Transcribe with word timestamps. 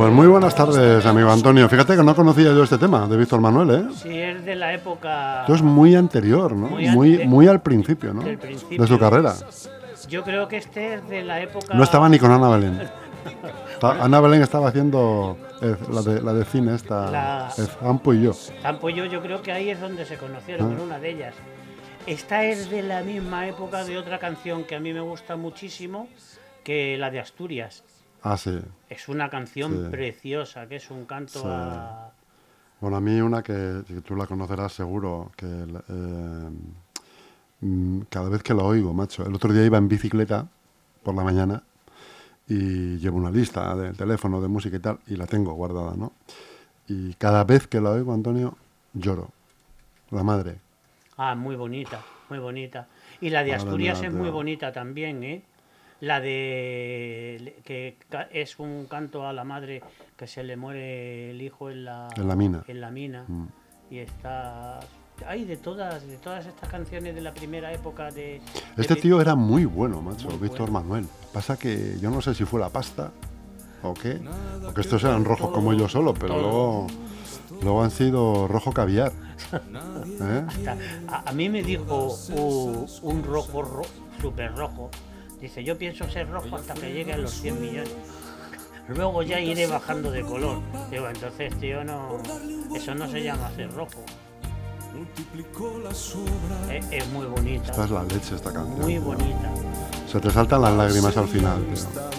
Pues 0.00 0.12
muy 0.14 0.26
buenas 0.28 0.54
tardes, 0.54 1.04
amigo 1.04 1.30
Antonio. 1.30 1.68
Fíjate 1.68 1.94
que 1.94 2.02
no 2.02 2.16
conocía 2.16 2.54
yo 2.54 2.62
este 2.62 2.78
tema 2.78 3.06
de 3.06 3.18
Víctor 3.18 3.38
Manuel, 3.42 3.70
¿eh? 3.70 3.88
Sí, 3.94 4.18
es 4.18 4.42
de 4.46 4.54
la 4.56 4.72
época. 4.72 5.42
Esto 5.42 5.54
es 5.56 5.60
muy 5.60 5.94
anterior, 5.94 6.52
¿no? 6.56 6.68
Muy 6.70 6.88
Muy, 6.88 7.12
ante- 7.16 7.26
muy 7.26 7.46
al 7.48 7.60
principio, 7.60 8.14
¿no? 8.14 8.22
del 8.22 8.38
principio. 8.38 8.80
De 8.80 8.88
su 8.88 8.98
carrera. 8.98 9.34
Yo 10.08 10.24
creo 10.24 10.48
que 10.48 10.56
este 10.56 10.94
es 10.94 11.06
de 11.10 11.22
la 11.22 11.42
época. 11.42 11.74
No 11.74 11.82
estaba 11.84 12.08
ni 12.08 12.18
con 12.18 12.30
Ana 12.30 12.48
Belén. 12.48 12.80
Ana 13.82 14.20
Belén 14.20 14.40
estaba 14.40 14.68
haciendo 14.70 15.36
eh, 15.60 15.76
la, 15.92 16.00
de, 16.00 16.22
la 16.22 16.32
de 16.32 16.44
cine 16.46 16.74
esta, 16.76 17.10
La- 17.10 17.52
eh, 17.58 17.66
Ampo 17.82 18.14
y 18.14 18.22
yo. 18.22 18.32
Campo 18.62 18.88
yo, 18.88 19.04
yo 19.04 19.20
creo 19.20 19.42
que 19.42 19.52
ahí 19.52 19.68
es 19.68 19.82
donde 19.82 20.06
se 20.06 20.16
conocieron, 20.16 20.72
Ah. 20.72 20.76
con 20.76 20.86
una 20.86 20.98
de 20.98 21.10
ellas. 21.10 21.34
Esta 22.06 22.44
es 22.44 22.70
de 22.70 22.82
la 22.82 23.02
misma 23.02 23.46
época 23.48 23.84
de 23.84 23.98
otra 23.98 24.18
canción 24.18 24.64
que 24.64 24.76
a 24.76 24.80
mí 24.80 24.94
me 24.94 25.00
gusta 25.02 25.36
muchísimo, 25.36 26.08
que 26.64 26.96
la 26.96 27.10
de 27.10 27.20
Asturias. 27.20 27.84
Ah, 28.22 28.36
sí. 28.36 28.58
Es 28.88 29.08
una 29.08 29.28
canción 29.30 29.72
Sí. 29.84 29.90
preciosa, 29.90 30.66
que 30.68 30.76
es 30.76 30.90
un 30.90 31.04
canto 31.06 31.40
Sí. 31.40 31.46
a. 31.48 32.10
Bueno, 32.80 32.96
a 32.96 33.00
mí 33.00 33.20
una 33.20 33.42
que, 33.42 33.82
que 33.86 34.00
tú 34.00 34.16
la 34.16 34.26
conocerás 34.26 34.72
seguro, 34.72 35.30
que 35.36 35.46
eh, 35.46 36.48
mm, 37.60 38.00
cada 38.08 38.28
vez 38.28 38.42
que 38.42 38.54
la 38.54 38.62
oigo, 38.62 38.92
macho. 38.94 39.24
El 39.26 39.34
otro 39.34 39.52
día 39.52 39.64
iba 39.64 39.78
en 39.78 39.88
bicicleta 39.88 40.46
por 41.02 41.14
la 41.14 41.22
mañana 41.22 41.62
y 42.48 42.96
llevo 42.98 43.18
una 43.18 43.30
lista 43.30 43.74
del 43.76 43.96
teléfono 43.96 44.40
de 44.40 44.48
música 44.48 44.76
y 44.76 44.80
tal, 44.80 44.98
y 45.06 45.16
la 45.16 45.26
tengo 45.26 45.52
guardada, 45.54 45.94
¿no? 45.96 46.12
Y 46.88 47.14
cada 47.14 47.44
vez 47.44 47.66
que 47.66 47.80
la 47.80 47.90
oigo, 47.90 48.12
Antonio, 48.12 48.56
lloro. 48.94 49.30
La 50.10 50.22
madre. 50.24 50.58
Ah, 51.16 51.34
muy 51.34 51.54
bonita, 51.56 52.00
muy 52.28 52.38
bonita. 52.38 52.88
Y 53.20 53.30
la 53.30 53.44
de 53.44 53.54
Asturias 53.54 54.02
es 54.02 54.12
muy 54.12 54.30
bonita 54.30 54.72
también, 54.72 55.22
¿eh? 55.22 55.42
La 56.00 56.20
de 56.20 57.56
que 57.64 57.96
ca- 58.08 58.28
es 58.32 58.58
un 58.58 58.86
canto 58.86 59.26
a 59.26 59.32
la 59.32 59.44
madre 59.44 59.82
que 60.16 60.26
se 60.26 60.42
le 60.42 60.56
muere 60.56 61.30
el 61.30 61.42
hijo 61.42 61.70
en 61.70 61.84
la, 61.84 62.08
En 62.16 62.26
la 62.28 62.36
mina. 62.36 62.64
En 62.68 62.80
la 62.80 62.90
mina. 62.90 63.24
Mm. 63.28 63.46
Y 63.90 63.98
está 63.98 64.80
hay 65.26 65.44
de 65.44 65.58
todas 65.58 66.06
de 66.06 66.16
todas 66.16 66.46
estas 66.46 66.70
canciones 66.70 67.14
de 67.14 67.20
la 67.20 67.34
primera 67.34 67.70
época 67.74 68.10
de, 68.10 68.40
Este 68.78 68.96
tío 68.96 69.20
era 69.20 69.34
muy 69.34 69.66
bueno, 69.66 70.00
macho, 70.00 70.28
Muy 70.30 70.38
Víctor 70.38 70.70
bueno. 70.70 70.80
Manuel. 70.80 71.06
Pasa 71.34 71.58
que 71.58 71.98
yo 72.00 72.10
no 72.10 72.22
sé 72.22 72.34
si 72.34 72.46
fue 72.46 72.58
la 72.58 72.70
pasta 72.70 73.10
o 73.82 73.92
qué, 73.92 74.18
porque 74.64 74.80
estos 74.80 75.04
eran 75.04 75.24
rojos 75.26 75.50
como 75.50 75.74
yo 75.74 75.88
solo, 75.88 76.14
pero 76.14 76.28
todo. 76.34 76.40
luego, 76.42 76.86
luego 77.62 77.82
han 77.82 77.90
sido 77.90 78.48
rojo 78.48 78.72
caviar. 78.72 79.12
¿Eh? 79.52 80.44
hasta- 80.48 80.76
a, 81.08 81.28
a 81.28 81.32
mí 81.32 81.48
me 81.50 81.62
dijo 81.62 82.16
u- 82.30 82.86
un 83.02 83.22
rojo 83.22 83.60
ro, 83.62 83.82
súper 84.22 84.54
rojo. 84.54 84.90
Dice, 85.40 85.64
yo 85.64 85.76
pienso 85.78 86.08
ser 86.10 86.28
rojo 86.28 86.56
hasta 86.56 86.74
que 86.74 86.92
llegue 86.92 87.12
a 87.14 87.18
los 87.18 87.30
100 87.32 87.60
millones. 87.60 87.94
Luego 88.88 89.22
ya 89.22 89.40
iré 89.40 89.66
bajando 89.66 90.10
de 90.10 90.22
color. 90.22 90.60
Digo, 90.90 91.08
entonces, 91.08 91.58
tío, 91.60 91.84
no, 91.84 92.18
eso 92.74 92.94
no 92.94 93.08
se 93.08 93.22
llama 93.22 93.50
ser 93.54 93.72
rojo. 93.72 94.04
Es, 96.70 96.84
es 96.90 97.08
muy 97.08 97.26
bonita, 97.26 97.70
Esta 97.70 97.84
es 97.84 97.90
la 97.90 98.02
leche, 98.02 98.34
esta 98.34 98.52
canción. 98.52 98.80
muy 98.80 98.94
tío. 98.94 99.02
bonita. 99.02 99.52
Se 100.10 100.20
te 100.20 100.30
saltan 100.30 100.62
las 100.62 100.72
lágrimas 100.74 101.16
al 101.16 101.28
final, 101.28 101.64
tío. 101.64 102.10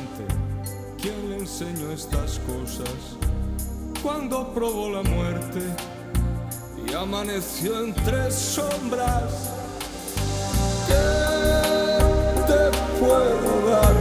¿Quién 0.99 1.29
le 1.29 1.37
enseñó 1.39 1.91
estas 1.91 2.39
cosas? 2.39 3.17
Cuando 4.01 4.51
probó 4.53 4.89
la 4.89 5.03
muerte 5.03 5.59
y 6.87 6.93
amaneció 6.93 7.83
entre 7.83 8.31
sombras. 8.31 9.51
¿Qué 13.01 13.07
te 13.07 13.09
puedo 13.09 13.69
dar? 13.69 13.93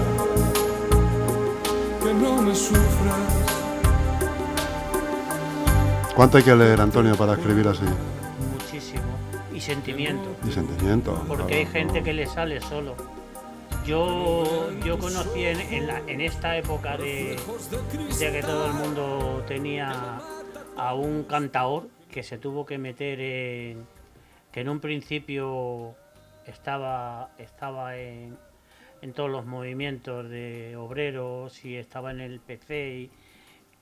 Que 2.03 2.15
no 2.15 2.43
me 2.43 2.55
sufras. 2.55 3.47
¿Cuánto 6.15 6.37
hay 6.37 6.43
que 6.45 6.55
leer, 6.55 6.81
Antonio, 6.81 7.17
para 7.17 7.33
escribir 7.35 7.67
así? 7.69 7.85
Muchísimo. 8.53 9.03
Y 9.55 9.61
sentimiento. 9.61 10.29
Y 10.47 10.51
sentimiento. 10.53 11.15
Porque 11.27 11.45
claro, 11.47 11.59
hay 11.61 11.67
gente 11.67 11.99
¿no? 12.01 12.05
que 12.05 12.13
le 12.13 12.27
sale 12.27 12.61
solo. 12.61 12.95
Yo, 13.87 14.71
yo 14.85 14.99
conocí 14.99 15.45
en, 15.45 15.61
en 15.61 15.87
la- 15.87 16.01
en 16.07 16.21
esta 16.21 16.57
época 16.59 16.99
de, 16.99 17.39
de 18.19 18.33
que 18.33 18.43
todo 18.43 18.67
el 18.67 18.73
mundo 18.75 19.43
tenía 19.49 20.19
a 20.77 20.95
un 20.95 21.23
cantaor 21.25 21.89
que 22.11 22.23
se 22.23 22.37
tuvo 22.37 22.67
que 22.67 22.77
meter 22.77 23.19
en. 23.21 23.87
que 24.53 24.61
en 24.61 24.69
un 24.69 24.81
principio 24.81 25.95
estaba, 26.47 27.31
estaba 27.39 27.97
en, 27.97 28.37
en 29.03 29.13
todos 29.13 29.31
los 29.31 29.47
movimientos 29.47 30.29
de 30.29 30.77
obreros 30.77 31.65
y 31.65 31.77
estaba 31.77 32.11
en 32.11 32.21
el 32.21 32.41
PC 32.41 32.91
y 32.99 33.11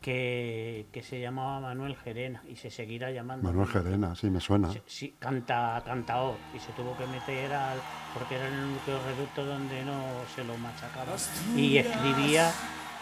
que, 0.01 0.87
que 0.93 1.03
se 1.03 1.21
llamaba 1.21 1.59
Manuel 1.61 1.97
Gerena 1.97 2.43
y 2.49 2.55
se 2.55 2.71
seguirá 2.71 3.11
llamando. 3.11 3.49
Manuel 3.49 3.67
Gerena, 3.69 4.15
sí, 4.15 4.31
me 4.31 4.41
suena. 4.41 4.73
Sí, 4.73 4.81
sí, 4.87 5.15
canta, 5.19 5.83
cantaor 5.85 6.37
y 6.55 6.61
se 6.61 6.71
tuvo 6.73 6.97
que 6.97 7.05
meter 7.07 7.53
al, 7.53 7.79
porque 8.15 8.37
era 8.37 8.47
en 8.47 8.55
el 8.55 8.65
único 8.67 8.93
reducto 9.07 9.45
donde 9.45 9.85
no 9.85 10.05
se 10.37 10.45
lo 10.45 10.57
machacaba 10.59 11.17
y 11.57 11.79
escribía 11.79 12.53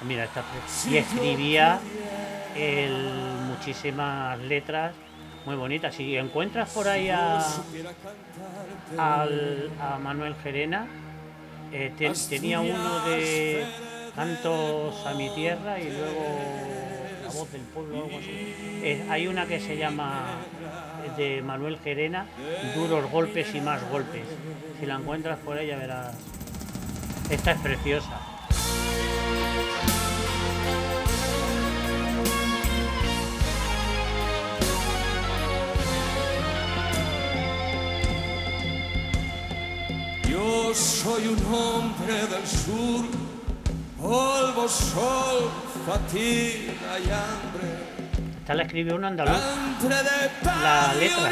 mira 0.06 0.25
esta 0.25 0.43
y 0.91 0.97
escribía 0.97 1.81
el- 2.55 3.41
muchísimas 3.47 4.38
letras 4.41 4.94
muy 5.44 5.55
bonitas 5.56 5.94
si 5.94 6.16
encuentras 6.16 6.71
por 6.71 6.87
ahí 6.88 7.09
a, 7.10 7.41
al- 8.99 9.71
a 9.81 9.99
Manuel 9.99 10.34
Gerena 10.37 10.87
eh, 11.72 11.93
te- 11.97 12.12
tenía 12.28 12.60
uno 12.60 13.04
de 13.06 13.65
cantos 14.15 15.06
a 15.06 15.15
mi 15.15 15.28
tierra 15.34 15.78
y 15.81 15.91
luego 15.91 16.25
la 17.27 17.32
voz 17.32 17.53
del 17.53 17.60
pueblo 17.62 17.97
algo 18.04 18.19
así. 18.19 18.54
Eh, 18.82 19.04
hay 19.10 19.27
una 19.27 19.47
que 19.47 19.60
se 19.60 19.76
llama 19.76 20.38
de 21.16 21.43
Manuel 21.43 21.78
Gerena 21.82 22.26
duros 22.75 23.10
golpes 23.10 23.55
y 23.55 23.60
más 23.60 23.82
golpes. 23.91 24.22
Si 24.81 24.87
la 24.87 24.94
encuentras 24.97 25.38
por 25.41 25.62
ya 25.65 25.76
verás. 25.76 26.15
Esta 27.31 27.53
es 27.53 27.59
preciosa 27.60 28.21
Yo 40.28 40.75
soy 40.75 41.28
un 41.28 41.54
hombre 41.54 42.26
del 42.26 42.47
sur, 42.47 43.06
polvo, 44.00 44.69
sol, 44.69 45.50
fatiga 45.87 46.98
y 46.98 47.10
hambre. 47.10 47.69
esta 48.41 48.54
la 48.54 48.62
escribió 48.64 48.97
un 48.97 49.04
andaluz 49.04 49.32
La 49.32 50.94
y 50.94 50.98
letra. 50.98 51.31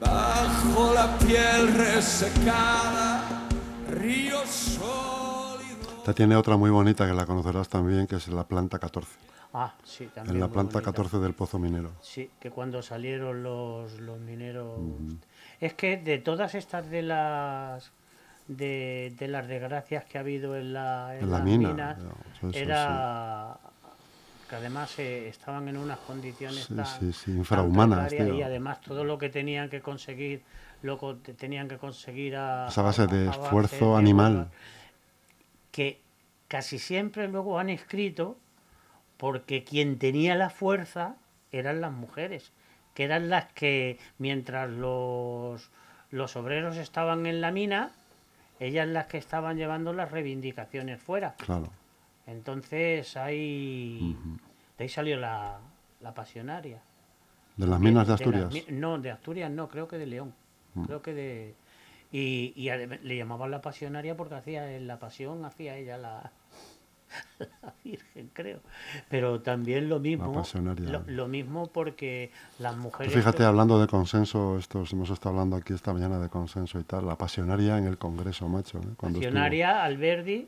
Bajo 0.00 0.94
la 0.94 1.18
piel 1.18 1.74
resecada, 1.74 3.22
río 3.90 4.40
sólido. 4.46 5.15
Esta 6.06 6.14
tiene 6.14 6.36
otra 6.36 6.56
muy 6.56 6.70
bonita 6.70 7.04
que 7.04 7.12
la 7.12 7.26
conocerás 7.26 7.68
también, 7.68 8.06
que 8.06 8.14
es 8.14 8.28
la 8.28 8.44
planta 8.44 8.78
14. 8.78 9.10
ah 9.52 9.74
sí 9.82 10.06
también 10.14 10.36
En 10.36 10.40
la 10.40 10.46
planta 10.46 10.74
bonita. 10.74 10.92
14 10.92 11.18
del 11.18 11.34
Pozo 11.34 11.58
Minero. 11.58 11.90
Sí, 12.00 12.30
que 12.38 12.52
cuando 12.52 12.80
salieron 12.80 13.42
los, 13.42 13.98
los 13.98 14.16
mineros. 14.20 14.78
Es 15.58 15.74
que 15.74 15.96
de 15.96 16.18
todas 16.18 16.54
estas 16.54 16.88
de 16.90 17.02
las 17.02 17.90
de, 18.46 19.16
de 19.18 19.26
las 19.26 19.48
desgracias 19.48 20.04
que 20.04 20.18
ha 20.18 20.20
habido 20.20 20.54
en 20.54 20.74
la, 20.74 21.18
En 21.18 21.28
la 21.28 21.38
las 21.38 21.44
mina, 21.44 21.70
minas, 21.70 21.98
ya, 21.98 22.08
sí, 22.40 22.52
sí, 22.52 22.58
era 22.60 23.58
que 24.48 24.54
además 24.54 24.96
eh, 25.00 25.28
estaban 25.28 25.66
en 25.66 25.76
unas 25.76 25.98
condiciones 25.98 26.66
Sí, 26.66 26.74
tan, 26.76 26.86
sí, 26.86 27.10
tan 27.24 27.36
infrahumanas, 27.38 28.12
y 28.12 28.42
además 28.42 28.80
todo 28.80 29.02
lo 29.02 29.18
que 29.18 29.28
tenían 29.28 29.68
que 29.68 29.80
conseguir 29.80 30.44
lo 30.82 31.16
te- 31.16 31.34
tenían 31.34 31.66
que 31.66 31.78
conseguir 31.78 32.36
a, 32.36 32.68
Esa 32.68 32.82
base 32.82 33.08
de 33.08 33.26
a 33.26 33.30
esfuerzo 33.32 33.96
animal. 33.96 34.48
Que 35.76 36.00
casi 36.48 36.78
siempre 36.78 37.28
luego 37.28 37.58
han 37.58 37.68
escrito 37.68 38.38
porque 39.18 39.62
quien 39.62 39.98
tenía 39.98 40.34
la 40.34 40.48
fuerza 40.48 41.16
eran 41.52 41.82
las 41.82 41.92
mujeres, 41.92 42.50
que 42.94 43.04
eran 43.04 43.28
las 43.28 43.52
que 43.52 43.98
mientras 44.16 44.70
los, 44.70 45.70
los 46.10 46.34
obreros 46.34 46.78
estaban 46.78 47.26
en 47.26 47.42
la 47.42 47.50
mina, 47.50 47.90
ellas 48.58 48.88
las 48.88 49.04
que 49.08 49.18
estaban 49.18 49.58
llevando 49.58 49.92
las 49.92 50.10
reivindicaciones 50.10 50.98
fuera. 50.98 51.34
Claro. 51.34 51.68
Entonces 52.26 53.14
ahí, 53.18 54.16
de 54.78 54.84
ahí 54.84 54.88
salió 54.88 55.18
la, 55.18 55.58
la 56.00 56.14
pasionaria. 56.14 56.80
De 57.58 57.66
las 57.66 57.80
minas 57.80 58.06
de 58.06 58.14
Asturias. 58.14 58.50
no, 58.70 58.98
de 58.98 59.10
Asturias 59.10 59.50
no, 59.50 59.68
creo 59.68 59.86
que 59.86 59.98
de 59.98 60.06
León. 60.06 60.32
Creo 60.86 61.02
que 61.02 61.12
de... 61.12 61.54
Y, 62.12 62.52
y 62.54 62.70
le 62.70 63.16
llamaban 63.16 63.50
la 63.50 63.60
pasionaria 63.60 64.16
porque 64.16 64.36
hacía 64.36 64.76
en 64.76 64.86
la 64.86 64.98
pasión, 64.98 65.44
hacía 65.44 65.76
ella 65.76 65.98
la... 65.98 66.32
la 67.38 67.74
Virgen, 67.84 68.30
creo. 68.32 68.60
Pero 69.08 69.40
también 69.40 69.88
lo 69.88 70.00
mismo. 70.00 70.32
pasionaria. 70.32 70.88
Lo, 70.88 71.04
lo 71.06 71.28
mismo 71.28 71.68
porque 71.68 72.30
las 72.58 72.76
mujeres. 72.76 73.12
fíjate, 73.12 73.44
hablando 73.44 73.80
de 73.80 73.86
consenso, 73.86 74.58
estos, 74.58 74.92
hemos 74.92 75.10
estado 75.10 75.30
hablando 75.30 75.56
aquí 75.56 75.72
esta 75.72 75.92
mañana 75.92 76.18
de 76.18 76.28
consenso 76.28 76.78
y 76.78 76.84
tal, 76.84 77.06
la 77.06 77.16
pasionaria 77.16 77.78
en 77.78 77.86
el 77.86 77.98
Congreso, 77.98 78.48
macho. 78.48 78.78
¿eh? 78.78 78.94
Cuando 78.96 79.18
estuvo 79.18 79.32
Pasionaria, 79.32 79.84
Alberdi. 79.84 80.46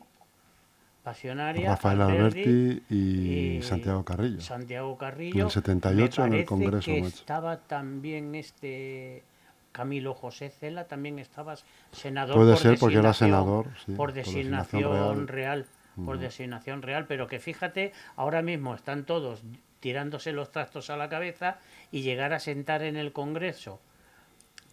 Pasionaria. 1.03 1.69
Rafael 1.69 2.01
Alberti 2.01 2.83
y, 2.89 3.61
Santiago 3.63 4.03
Carrillo. 4.03 4.41
Santiago 4.41 4.97
Carrillo. 4.97 5.39
En 5.39 5.45
el 5.45 5.51
78 5.51 6.21
Me 6.21 6.27
en 6.27 6.33
el 6.33 6.45
Congreso, 6.45 6.85
que 6.85 7.01
macho. 7.01 7.15
estaba 7.15 7.57
también 7.57 8.35
este 8.35 9.23
Camilo 9.71 10.13
José 10.13 10.49
Cela, 10.49 10.85
también 10.87 11.19
estaba 11.19 11.55
senador. 11.91 12.35
Puede 12.35 12.53
por 12.53 12.61
ser 12.61 12.79
porque 12.79 12.97
era 12.97 13.13
senador, 13.13 13.67
sí, 13.85 13.91
por 13.93 13.97
por 13.97 14.13
designación 14.13 15.27
real. 15.27 15.65
real. 15.95 16.05
por 16.05 16.17
designación 16.17 16.81
real, 16.81 17.05
pero 17.07 17.27
que 17.27 17.39
fíjate, 17.39 17.91
ahora 18.15 18.41
mismo 18.41 18.73
están 18.73 19.03
todos 19.05 19.41
tirándose 19.81 20.31
los 20.31 20.51
trastos 20.51 20.89
a 20.89 20.95
la 20.97 21.09
cabeza 21.09 21.57
y 21.91 22.01
llegar 22.01 22.31
a 22.33 22.39
sentar 22.39 22.83
en 22.83 22.95
el 22.95 23.11
Congreso, 23.11 23.79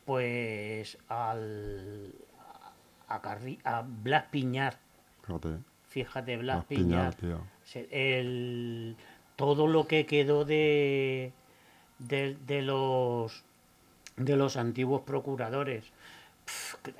pues 0.04 0.98
al 1.08 2.12
a, 3.08 3.22
Carri- 3.22 3.58
a 3.64 3.82
Blas 3.86 4.24
Piñar, 4.30 4.78
Fíjate, 5.22 5.58
fíjate, 5.88 6.36
Blas 6.36 6.56
Blas 6.58 6.66
Piñar, 6.66 7.14
el, 7.90 8.96
todo 9.36 9.66
lo 9.66 9.86
que 9.86 10.06
quedó 10.06 10.44
de, 10.44 11.32
de, 11.98 12.36
de 12.46 12.62
los 12.62 13.44
de 14.16 14.36
los 14.36 14.56
antiguos 14.56 15.02
procuradores. 15.02 15.84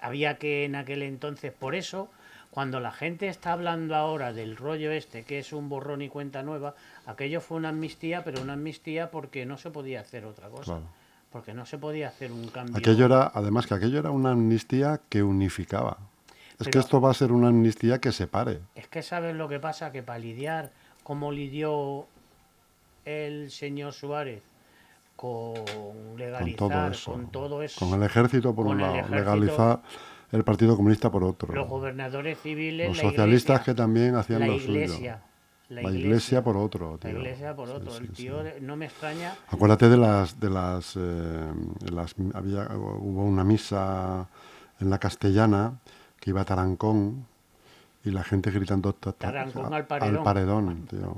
Había 0.01 0.39
que 0.39 0.65
en 0.65 0.75
aquel 0.75 1.03
entonces, 1.03 1.53
por 1.53 1.75
eso, 1.75 2.09
cuando 2.51 2.81
la 2.81 2.93
gente 2.93 3.29
está 3.29 3.53
hablando 3.53 3.95
ahora 3.95 4.33
del 4.33 4.57
rollo 4.57 4.91
este, 4.91 5.25
que 5.25 5.39
es 5.39 5.53
un 5.53 5.69
borrón 5.69 6.03
y 6.03 6.09
cuenta 6.09 6.43
nueva, 6.43 6.75
aquello 7.07 7.41
fue 7.41 7.59
una 7.59 7.71
amnistía, 7.71 8.25
pero 8.25 8.43
una 8.43 8.55
amnistía 8.55 9.11
porque 9.11 9.47
no 9.47 9.59
se 9.59 9.71
podía 9.71 10.01
hacer 10.01 10.25
otra 10.25 10.49
cosa. 10.49 10.65
Claro. 10.65 10.87
Porque 11.31 11.55
no 11.55 11.67
se 11.67 11.77
podía 11.77 12.09
hacer 12.09 12.33
un 12.33 12.49
cambio. 12.49 12.79
Aquello 12.79 13.07
era, 13.07 13.31
además 13.35 13.67
que 13.67 13.75
aquello 13.75 13.99
era 13.99 14.11
una 14.11 14.31
amnistía 14.31 15.01
que 15.09 15.23
unificaba. 15.23 15.99
Es 16.59 16.69
que 16.69 16.79
esto 16.79 17.01
va 17.01 17.11
a 17.11 17.15
ser 17.15 17.33
una 17.33 17.49
amnistía 17.49 18.01
que 18.01 18.13
separe. 18.13 18.61
Es 18.75 18.89
que 18.89 19.03
sabes 19.03 19.35
lo 19.35 19.49
que 19.49 19.61
pasa, 19.61 19.93
que 19.93 20.03
para 20.03 20.19
lidiar 20.19 20.71
como 21.03 21.31
lidió 21.31 22.07
el 23.05 23.51
señor 23.51 23.93
Suárez 23.93 24.43
con 25.17 25.55
Con 25.55 26.17
legalizar, 26.19 26.59
todo 26.59 26.89
eso. 26.91 27.13
con 27.13 27.27
todo 27.31 27.63
eso, 27.63 27.81
Con 27.87 27.95
el 28.01 28.07
ejército 28.07 28.55
por 28.55 28.67
Con 28.67 28.77
un 28.77 28.83
lado, 28.83 28.95
ejército, 28.97 29.17
legalizar 29.17 29.81
el 30.33 30.45
Partido 30.45 30.77
Comunista 30.77 31.11
por 31.11 31.25
otro. 31.25 31.55
los 31.55 31.69
gobernadores 31.69 32.39
civiles, 32.41 32.89
Los 32.89 32.97
la 32.99 33.03
socialistas 33.05 33.61
que 33.61 33.71
iglesia, 33.71 33.75
también 33.85 34.15
hacían 34.15 34.41
la 34.41 34.47
lo 34.49 34.53
iglesia, 34.55 34.97
suyo. 34.97 35.11
la 35.69 35.83
La 35.83 35.89
iglesia, 35.91 36.07
iglesia 36.07 36.45
por 36.45 36.57
otro, 36.57 36.93
la 36.93 36.99
tío. 37.11 37.19
iglesia 37.19 37.57
por 37.57 37.69
Sí, 37.69 37.75
otro. 37.75 37.91
sí, 37.93 37.99
el 38.03 38.07
sí. 38.09 38.13
tío, 38.15 38.37
no 38.61 38.77
me 38.77 38.85
extraña, 38.87 39.35
Acuérdate 39.49 39.89
de 39.89 39.97
las 39.97 40.39
de 40.39 40.51
las, 40.51 40.95
eh, 40.97 41.53
las 41.93 42.15
había 42.35 42.69
hubo 42.77 43.25
una 43.25 43.43
misa 43.45 44.29
en 44.81 44.91
la 44.91 44.99
castellana 44.99 45.79
que 46.21 46.31
iba 46.31 46.43
a 46.43 46.45
Tarancón 46.45 47.27
y 48.05 48.11
la 48.11 48.23
gente 48.23 48.51
gritando 48.51 48.93
ta- 48.93 49.13
ta- 49.13 49.27
Tarancón 49.33 49.73
al 49.73 49.87
paredón. 49.87 50.25
paredón, 50.25 50.87
tío. 50.89 51.17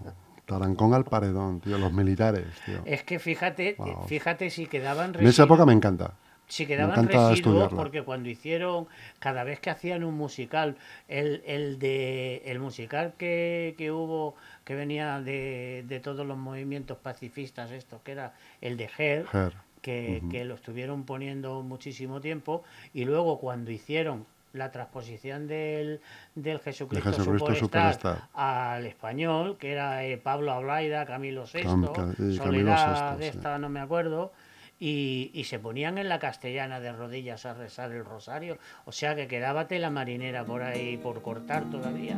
Tarancón 0.48 0.94
al 0.94 1.04
paredón, 1.04 1.60
tío, 1.60 1.76
los 1.78 1.92
militares, 1.92 2.46
tío. 2.64 2.80
es 2.86 3.02
que 3.04 3.18
fíjate, 3.18 3.74
Wow. 3.78 4.06
fíjate 4.08 4.48
si 4.50 4.66
quedaban 4.66 5.14
En 5.14 5.26
esa 5.26 5.44
época 5.44 5.64
me 5.66 5.74
encanta. 5.74 6.14
Si 6.46 6.64
quedaban 6.64 6.92
encanta 6.92 7.28
residuos 7.28 7.38
estudiarla. 7.38 7.76
porque 7.76 8.02
cuando 8.02 8.30
hicieron, 8.30 8.86
cada 9.18 9.44
vez 9.44 9.60
que 9.60 9.68
hacían 9.68 10.02
un 10.02 10.14
musical, 10.14 10.76
el, 11.06 11.42
el 11.44 11.78
de 11.78 12.40
el 12.46 12.58
musical 12.58 13.12
que, 13.18 13.74
que 13.76 13.92
hubo, 13.92 14.34
que 14.64 14.74
venía 14.74 15.20
de, 15.20 15.84
de 15.86 16.00
todos 16.00 16.26
los 16.26 16.38
movimientos 16.38 16.96
pacifistas, 16.96 17.70
estos, 17.70 18.00
que 18.00 18.12
era 18.12 18.32
el 18.62 18.78
de 18.78 18.88
Her, 18.96 19.26
Her. 19.30 19.52
que, 19.82 20.22
que 20.30 20.46
lo 20.46 20.54
estuvieron 20.54 21.04
poniendo 21.04 21.60
muchísimo 21.62 22.22
tiempo, 22.22 22.64
y 22.94 23.04
luego 23.04 23.38
cuando 23.38 23.70
hicieron 23.70 24.24
la 24.52 24.70
transposición 24.70 25.46
del, 25.46 26.00
del 26.34 26.58
Jesucristo, 26.60 27.10
Jesucristo 27.10 27.54
Superstar 27.54 27.92
Superstar. 27.94 28.28
al 28.34 28.86
español, 28.86 29.56
que 29.58 29.72
era 29.72 30.04
eh, 30.04 30.16
Pablo 30.18 30.52
Ablaida, 30.52 31.04
Camilo 31.06 31.44
VI, 31.52 31.62
Cam- 31.64 31.92
Ca- 31.92 32.14
y 32.18 32.38
Camilo 32.38 32.76
Soledad 32.76 33.12
VI, 33.14 33.18
de 33.24 33.30
sí. 33.32 33.36
esta 33.38 33.58
no 33.58 33.68
me 33.68 33.80
acuerdo, 33.80 34.32
y, 34.80 35.30
y 35.34 35.44
se 35.44 35.58
ponían 35.58 35.98
en 35.98 36.08
la 36.08 36.18
castellana 36.18 36.80
de 36.80 36.92
rodillas 36.92 37.44
a 37.46 37.54
rezar 37.54 37.90
el 37.92 38.04
rosario. 38.04 38.58
O 38.84 38.92
sea 38.92 39.14
que 39.16 39.26
quedaba 39.28 39.66
tela 39.66 39.90
marinera 39.90 40.44
por 40.44 40.62
ahí 40.62 40.96
por 40.96 41.20
cortar 41.20 41.64
todavía. 41.70 42.16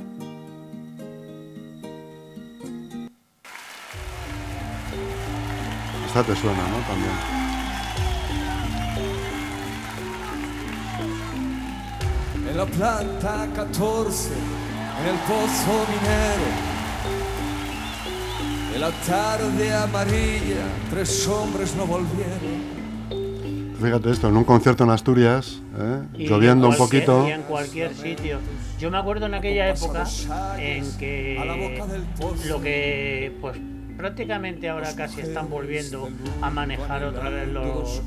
Esta 6.06 6.24
te 6.24 6.34
suena, 6.36 6.66
¿no? 6.68 6.78
También. 6.86 7.49
La 12.60 12.66
planta 12.66 13.48
14, 13.54 14.32
en 15.00 15.06
el 15.08 15.16
pozo 15.20 15.86
minero. 15.88 16.48
En 18.74 18.80
la 18.82 18.90
tarde 18.90 19.72
amarilla, 19.72 20.66
tres 20.90 21.26
hombres 21.26 21.74
no 21.74 21.86
volvieron. 21.86 22.80
Fíjate 23.80 24.10
esto, 24.10 24.28
en 24.28 24.36
un 24.36 24.44
concierto 24.44 24.84
en 24.84 24.90
Asturias, 24.90 25.62
¿eh? 25.78 26.02
Lloviendo 26.18 26.66
en 26.66 26.72
un 26.72 26.76
poquito. 26.76 27.26
Y 27.26 27.32
en 27.32 27.42
cualquier 27.44 27.94
sitio. 27.94 28.40
Yo 28.78 28.90
me 28.90 28.98
acuerdo 28.98 29.24
en 29.24 29.32
aquella 29.32 29.70
época 29.70 30.04
en 30.58 30.98
que 30.98 31.42
lo 32.46 32.60
que 32.60 33.38
pues 33.40 33.56
prácticamente 34.00 34.68
ahora 34.70 34.94
casi 34.96 35.20
están 35.20 35.50
volviendo 35.50 36.08
a 36.40 36.48
manejar 36.48 37.04
otra 37.04 37.28
vez 37.28 37.48
los 37.48 38.00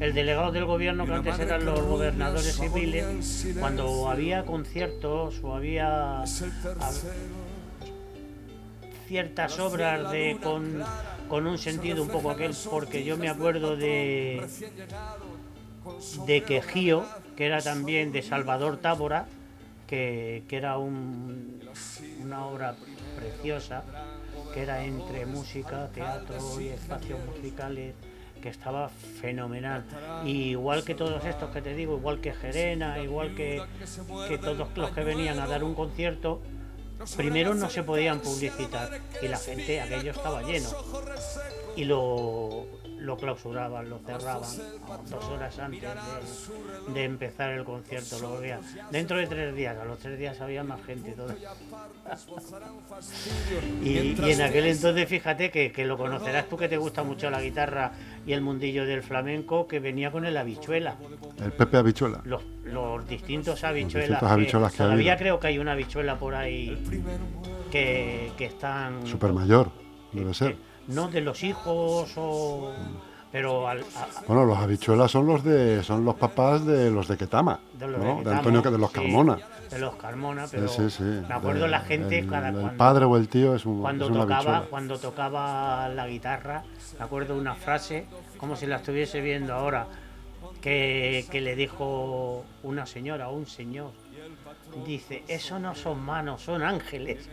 el 0.00 0.12
delegado 0.12 0.50
del 0.50 0.64
gobierno 0.64 1.06
que 1.06 1.12
antes 1.12 1.38
eran 1.38 1.64
los 1.64 1.80
gobernadores 1.82 2.56
civiles 2.56 3.46
cuando 3.60 4.10
había 4.10 4.44
conciertos 4.44 5.38
o 5.44 5.54
había 5.54 6.24
ciertas 9.06 9.58
obras 9.60 10.10
de 10.10 10.36
con, 10.42 10.82
con 11.28 11.46
un 11.46 11.58
sentido 11.58 12.02
un 12.02 12.08
poco 12.08 12.32
aquel 12.32 12.52
porque 12.68 13.04
yo 13.04 13.16
me 13.16 13.28
acuerdo 13.28 13.76
de 13.76 14.44
de 16.26 16.42
Quejío, 16.42 17.04
que 17.36 17.46
era 17.46 17.60
también 17.62 18.10
de 18.10 18.20
Salvador 18.22 18.78
Tábora, 18.78 19.26
que, 19.86 20.42
que 20.48 20.56
era 20.56 20.78
un- 20.78 21.60
una 22.20 22.44
obra 22.46 22.74
preciosa, 23.16 23.84
que 24.56 24.62
era 24.62 24.82
entre 24.82 25.26
música, 25.26 25.90
teatro 25.92 26.58
y 26.58 26.68
espacios 26.68 27.18
musicales, 27.26 27.94
que 28.40 28.48
estaba 28.48 28.88
fenomenal. 28.88 29.84
Y 30.24 30.52
igual 30.52 30.82
que 30.82 30.94
todos 30.94 31.22
estos 31.26 31.50
que 31.50 31.60
te 31.60 31.74
digo, 31.74 31.98
igual 31.98 32.22
que 32.22 32.32
Gerena, 32.32 32.98
igual 33.00 33.34
que, 33.34 33.62
que 34.26 34.38
todos 34.38 34.68
los 34.74 34.90
que 34.92 35.04
venían 35.04 35.40
a 35.40 35.46
dar 35.46 35.62
un 35.62 35.74
concierto, 35.74 36.40
primero 37.18 37.52
no 37.52 37.68
se 37.68 37.82
podían 37.82 38.20
publicitar 38.20 38.98
y 39.20 39.28
la 39.28 39.36
gente, 39.36 39.82
aquello 39.82 40.12
estaba 40.12 40.40
lleno. 40.42 40.70
Y 41.76 41.84
lo, 41.84 42.66
lo 43.06 43.16
clausuraban, 43.16 43.88
lo 43.88 43.98
cerraban 44.00 44.50
dos 45.08 45.24
horas 45.26 45.58
antes 45.58 45.80
de, 45.80 46.92
de 46.92 47.04
empezar 47.04 47.52
el 47.52 47.64
concierto. 47.64 48.18
Lo 48.20 48.30
volvían. 48.30 48.60
Dentro 48.90 49.16
de 49.16 49.26
tres 49.26 49.54
días, 49.54 49.78
a 49.78 49.84
los 49.84 49.98
tres 49.98 50.18
días 50.18 50.40
había 50.40 50.64
más 50.64 50.84
gente 50.84 51.12
todavía. 51.12 51.50
Y, 53.82 53.88
y 54.20 54.32
en 54.32 54.42
aquel 54.42 54.66
entonces, 54.66 55.08
fíjate 55.08 55.50
que, 55.50 55.70
que 55.70 55.86
lo 55.86 55.96
conocerás 55.96 56.48
tú 56.48 56.56
que 56.56 56.68
te 56.68 56.76
gusta 56.76 57.04
mucho 57.04 57.30
la 57.30 57.40
guitarra 57.40 57.92
y 58.26 58.32
el 58.32 58.40
mundillo 58.40 58.84
del 58.84 59.02
flamenco, 59.02 59.68
que 59.68 59.78
venía 59.78 60.10
con 60.10 60.26
el 60.26 60.36
habichuela. 60.36 60.96
El 61.40 61.52
Pepe 61.52 61.76
Habichuela. 61.76 62.20
Los, 62.24 62.42
los 62.64 63.06
distintos 63.08 63.62
habichuelas. 63.62 64.08
distintos 64.08 64.30
habichuelas 64.30 64.72
que 64.72 64.78
todavía 64.78 65.12
habido. 65.12 65.22
creo 65.22 65.40
que 65.40 65.46
hay 65.46 65.58
una 65.58 65.72
habichuela 65.72 66.18
por 66.18 66.34
ahí 66.34 66.76
que, 67.70 68.32
que 68.36 68.46
están. 68.46 69.06
Super 69.06 69.32
mayor, 69.32 69.70
debe 70.12 70.34
ser. 70.34 70.56
No 70.88 71.08
de 71.08 71.20
los 71.20 71.42
hijos 71.44 72.12
o. 72.16 72.72
Pero 73.32 73.68
al, 73.68 73.80
a- 73.80 74.06
Bueno, 74.26 74.44
los 74.44 74.56
habichuelas 74.56 75.10
son 75.10 75.26
los 75.26 75.42
de 75.44 75.82
son 75.82 76.04
los 76.04 76.14
papás 76.14 76.64
de 76.64 76.90
los 76.90 77.08
de 77.08 77.16
Ketama, 77.18 77.58
de 77.74 77.86
los 77.88 78.00
¿no? 78.02 78.22
de 78.22 78.34
Antonio 78.34 78.62
que 78.62 78.70
de 78.70 78.78
los 78.78 78.90
sí, 78.90 78.94
Carmona. 78.94 79.36
de 79.68 79.78
los 79.80 79.96
Carmona, 79.96 80.46
pero 80.50 80.68
sí, 80.68 80.88
sí. 80.88 81.02
me 81.02 81.34
acuerdo 81.34 81.64
De- 81.64 81.68
la 81.68 81.80
gente 81.80 82.20
el, 82.20 82.28
cada 82.30 82.48
el 82.50 82.54
cuando, 82.54 82.76
padre 82.78 83.04
o 83.04 83.16
el 83.16 83.28
tío 83.28 83.54
es 83.54 83.66
un 83.66 83.82
cuando 83.82 84.04
es 84.06 84.10
una 84.12 84.20
tocaba 84.20 84.38
habichuela. 84.40 84.66
cuando 84.70 84.98
tocaba 84.98 85.88
la 85.88 86.06
guitarra, 86.06 86.62
me 86.98 87.04
acuerdo 87.04 87.36
una 87.36 87.54
frase, 87.56 88.06
como 88.38 88.54
si 88.56 88.64
la 88.66 88.76
estuviese 88.76 89.20
viendo 89.20 89.52
ahora, 89.52 89.86
que, 90.62 91.26
que 91.30 91.40
le 91.40 91.56
dijo 91.56 92.44
una 92.62 92.86
señora 92.86 93.28
o 93.28 93.34
un 93.36 93.46
señor. 93.46 93.90
Dice, 94.86 95.24
eso 95.28 95.58
no 95.58 95.74
son 95.74 96.00
manos, 96.02 96.42
son 96.42 96.62
ángeles. 96.62 97.28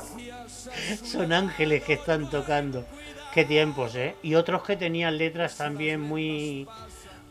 son 1.04 1.32
ángeles 1.32 1.82
que 1.84 1.94
están 1.94 2.28
tocando. 2.30 2.84
Qué 3.34 3.44
tiempos, 3.44 3.94
¿eh? 3.94 4.16
Y 4.22 4.34
otros 4.34 4.62
que 4.64 4.76
tenían 4.76 5.16
letras 5.18 5.56
también 5.56 6.00
muy 6.00 6.66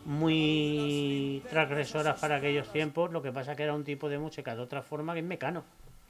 muy 0.05 1.43
transgresoras 1.49 2.19
para 2.19 2.37
aquellos 2.37 2.71
tiempos, 2.71 3.11
lo 3.11 3.21
que 3.21 3.31
pasa 3.31 3.55
que 3.55 3.63
era 3.63 3.73
un 3.75 3.83
tipo 3.83 4.09
de 4.09 4.17
música 4.17 4.55
de 4.55 4.61
otra 4.61 4.81
forma 4.81 5.13
que 5.13 5.19
es 5.19 5.25
mecano. 5.25 5.63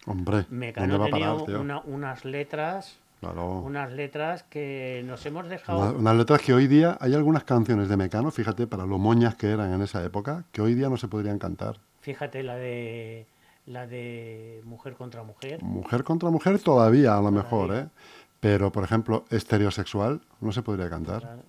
Hombre, 0.05 0.45
Mecano 0.49 0.87
¿dónde 0.87 0.97
va 0.97 1.05
a 1.05 1.09
tenía 1.09 1.31
parar, 1.33 1.45
tío? 1.45 1.61
una- 1.61 1.79
unas 1.81 2.23
letras, 2.23 2.97
Claro. 3.19 3.59
unas 3.59 3.91
letras 3.91 4.43
que 4.43 5.03
nos 5.05 5.25
hemos 5.25 5.41
Una- 5.43 5.49
dejado. 5.51 5.95
Unas 5.95 6.15
letras 6.15 6.41
que 6.41 6.53
hoy 6.53 6.67
día 6.67 6.97
hay 7.01 7.13
algunas 7.13 7.43
canciones 7.43 7.89
de 7.89 7.97
Mecano, 7.97 8.31
fíjate, 8.31 8.65
para 8.67 8.85
lo 8.85 8.97
moñas 8.97 9.35
que 9.35 9.47
eran 9.51 9.73
en 9.73 9.81
esa 9.81 10.03
época, 10.03 10.45
que 10.53 10.61
hoy 10.61 10.73
día 10.75 10.87
no 10.87 10.95
se 10.95 11.07
podrían 11.09 11.37
cantar. 11.37 11.77
Fíjate 12.01 12.43
la 12.43 12.55
de 12.55 13.25
la 13.69 13.85
de 13.87 14.61
mujer 14.65 14.95
contra 14.95 15.23
mujer. 15.23 15.61
Mujer 15.63 16.03
contra 16.03 16.29
mujer 16.29 16.59
todavía, 16.59 17.15
a 17.17 17.21
lo 17.21 17.31
mejor, 17.31 17.73
¿eh? 17.75 17.87
Pero, 18.39 18.71
por 18.71 18.83
ejemplo, 18.83 19.25
estereosexual 19.29 20.21
no 20.41 20.51
se 20.51 20.61
podría 20.63 20.89
cantar. 20.89 21.43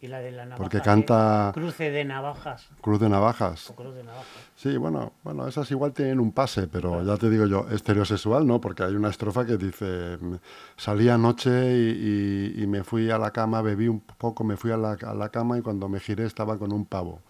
Y 0.00 0.06
la 0.06 0.20
de 0.20 0.30
la 0.30 0.44
navaja. 0.44 0.56
Porque 0.62 0.80
canta 0.80 1.50
Cruce 1.52 1.90
de 1.90 2.04
navajas. 2.04 2.68
Cruz 2.80 3.00
de 3.00 3.08
Navajas. 3.08 3.68
O 3.68 3.74
cruz 3.74 3.94
de 3.96 4.04
navajas. 4.04 4.26
Sí, 4.54 4.76
bueno, 4.76 5.12
bueno, 5.24 5.48
esas 5.48 5.68
igual 5.72 5.92
tienen 5.92 6.20
un 6.20 6.30
pase, 6.30 6.68
pero 6.68 7.02
ya 7.02 7.16
te 7.16 7.28
digo 7.28 7.46
yo, 7.46 7.66
estereosexual 7.68 8.46
no, 8.46 8.60
porque 8.60 8.84
hay 8.84 8.94
una 8.94 9.08
estrofa 9.10 9.44
que 9.44 9.56
dice, 9.56 10.16
"Me- 10.20 10.38
salí 10.76 11.08
anoche 11.08 11.50
y, 11.76 12.54
y- 12.56 12.62
y 12.62 12.66
me 12.68 12.84
fui 12.84 13.10
a 13.10 13.18
la 13.18 13.32
cama, 13.32 13.60
bebí 13.60 13.88
un 13.88 13.98
poco, 14.00 14.44
me 14.44 14.56
fui 14.56 14.70
a 14.70 14.76
la, 14.76 14.92
a 14.92 15.14
la 15.14 15.28
cama 15.30 15.58
y 15.58 15.62
cuando 15.62 15.88
me 15.88 15.98
giré 15.98 16.24
estaba 16.26 16.56
con 16.58 16.72
un 16.72 16.86
pavo. 16.86 17.20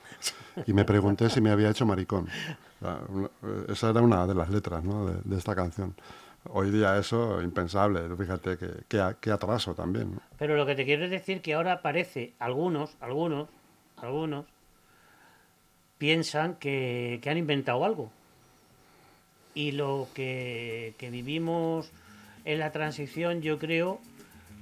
Y 0.66 0.74
me 0.74 0.84
pregunté 0.84 1.30
si 1.30 1.40
me 1.40 1.50
había 1.50 1.70
hecho 1.70 1.86
maricón. 1.86 2.28
Eh, 2.80 3.64
esa 3.68 3.90
era 3.90 4.00
una 4.00 4.26
de 4.26 4.34
las 4.34 4.50
letras 4.50 4.82
de, 5.24 5.36
esta 5.36 5.54
canción. 5.54 5.94
Hoy 6.50 6.70
día 6.70 6.96
eso, 6.96 7.42
impensable, 7.42 8.00
fíjate 8.16 8.56
que 8.88 9.30
atraso 9.30 9.74
también. 9.74 10.18
Pero 10.38 10.56
lo 10.56 10.64
que 10.64 10.74
te 10.74 10.84
quiero 10.84 11.08
decir 11.08 11.42
que 11.42 11.54
ahora 11.54 11.82
parece, 11.82 12.32
algunos, 12.38 12.96
algunos, 13.00 13.48
algunos, 13.96 14.46
piensan 15.98 16.54
que, 16.54 17.18
que 17.22 17.30
han 17.30 17.36
inventado 17.38 17.84
algo. 17.84 18.10
Y 19.54 19.72
lo 19.72 20.08
que, 20.14 20.94
que 20.96 21.10
vivimos 21.10 21.90
en 22.44 22.60
la 22.60 22.70
transición, 22.70 23.42
yo 23.42 23.58
creo 23.58 23.98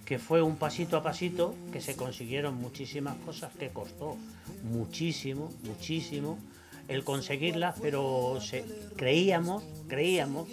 que 0.06 0.18
fue 0.18 0.40
un 0.40 0.56
pasito 0.56 0.96
a 0.96 1.02
pasito, 1.02 1.54
que 1.72 1.80
se 1.80 1.96
consiguieron 1.96 2.54
muchísimas 2.54 3.16
cosas 3.18 3.52
que 3.54 3.68
costó 3.68 4.16
muchísimo, 4.64 5.52
muchísimo 5.64 6.38
el 6.88 7.04
conseguirlas, 7.04 7.76
pero 7.80 8.38
se- 8.40 8.64
creíamos, 8.96 9.62
creíamos 9.88 10.48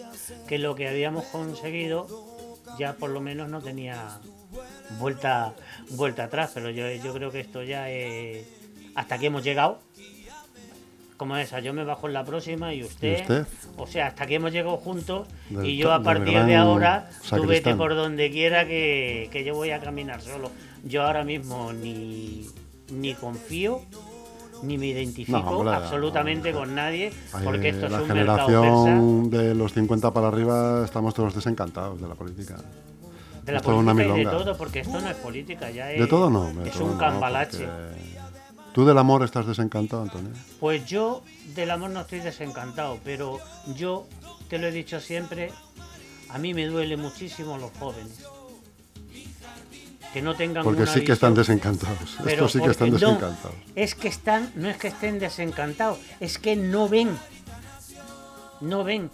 que 0.48 0.58
lo 0.58 0.76
que 0.76 0.88
habíamos 0.88 1.26
conseguido 1.26 2.08
ya 2.80 2.94
por 2.94 3.10
lo 3.12 3.22
menos 3.22 3.50
no 3.50 3.62
tenía 3.62 4.20
vuelta 5.00 5.54
vuelta 5.92 6.26
atrás, 6.26 6.52
pero 6.54 6.70
yo, 6.70 6.90
yo 6.92 7.14
creo 7.14 7.32
que 7.32 7.40
esto 7.40 7.64
ya 7.64 7.90
es 7.90 8.46
hasta 8.96 9.16
aquí 9.16 9.28
hemos 9.28 9.44
llegado. 9.44 9.80
Como 11.18 11.38
esa, 11.38 11.60
yo 11.60 11.74
me 11.74 11.84
bajo 11.84 12.08
en 12.08 12.14
la 12.14 12.26
próxima 12.26 12.74
y 12.74 12.84
usted, 12.84 13.20
¿Y 13.20 13.22
usted? 13.22 13.46
o 13.78 13.88
sea, 13.88 14.08
hasta 14.08 14.24
aquí 14.24 14.36
hemos 14.36 14.52
llegado 14.52 14.76
juntos 14.78 15.28
Del 15.50 15.66
y 15.66 15.78
yo 15.78 15.94
a 15.94 16.02
partir 16.04 16.44
de 16.44 16.56
ahora 16.56 17.10
tú 17.30 17.46
vete 17.46 17.76
por 17.76 17.96
donde 17.96 18.30
quiera 18.32 18.66
que, 18.66 19.30
que 19.32 19.44
yo 19.44 19.54
voy 19.54 19.70
a 19.72 19.80
caminar 19.80 20.22
solo. 20.22 20.52
Yo 20.84 21.04
ahora 21.04 21.24
mismo 21.24 21.72
ni, 21.72 22.48
ni 22.92 23.14
confío 23.14 23.82
ni 24.64 24.78
me 24.78 24.88
identifico 24.88 25.40
No, 25.40 25.50
hombre, 25.60 25.76
absolutamente 25.76 26.52
no. 26.52 26.60
con 26.60 26.74
nadie 26.76 27.12
porque 27.44 27.70
esto 27.70 27.86
es 27.88 27.92
la 27.92 28.02
un 28.02 28.08
mercado 28.08 28.48
persa 28.48 28.62
generación 28.62 29.30
de 29.30 29.56
los 29.56 29.74
50 29.74 30.12
para 30.12 30.28
arriba 30.30 30.82
estamos 30.86 31.14
todos 31.14 31.36
desencantados 31.36 32.02
de 32.02 32.08
la 32.08 32.16
política. 32.16 32.58
de 33.44 33.52
la 33.52 33.60
una 33.60 33.94
política 33.94 34.18
y 34.22 34.26
de 34.26 34.32
todo 34.32 34.58
porque 34.58 34.80
esto 34.80 35.00
no 35.02 35.10
es 35.10 35.16
política 35.18 35.70
ya 35.70 35.92
es, 35.92 36.00
De 36.00 36.08
todo 36.08 36.30
no. 36.30 36.46
de 36.54 36.70
es 36.70 36.74
todo 36.76 36.86
un 36.86 36.92
no, 36.94 36.98
cambalache 36.98 37.66
porque- 37.68 38.14
¿Tú 38.74 38.86
del 38.86 38.98
amor 38.98 39.24
estás 39.24 39.46
desencantado, 39.46 40.02
Antonio? 40.02 40.32
Pues 40.60 40.84
yo 40.88 41.22
del 41.54 41.70
amor 41.70 41.92
no 41.92 42.02
estoy 42.02 42.22
desencantado, 42.22 42.98
pero 43.04 43.38
yo 43.76 44.08
te 44.50 44.58
lo 44.58 44.66
he 44.66 44.72
dicho 44.72 45.00
siempre, 45.00 45.52
a 46.30 46.40
mí 46.40 46.56
me 46.56 46.66
duele 46.66 46.98
muchísimo 46.98 47.60
los 47.60 47.70
jóvenes. 47.78 48.26
Que 50.14 50.22
no 50.22 50.36
tengan 50.36 50.64
Porque 50.64 50.86
sí 50.86 51.04
que 51.04 51.14
están 51.14 51.34
desencantados. 51.34 52.18
pero 52.24 52.46
Estos 52.46 52.52
sí 52.54 52.62
que 52.62 52.70
están 52.72 52.90
no, 52.92 52.98
desencantados. 53.00 53.56
es 53.76 53.96
que 53.96 54.08
están, 54.08 54.52
no 54.56 54.70
es 54.70 54.78
que 54.78 54.90
estén 54.90 55.18
desencantados, 55.20 55.98
es 56.20 56.38
que 56.38 56.56
no 56.56 56.88
ven. 56.88 57.18
No 58.62 58.84
ven 58.84 59.10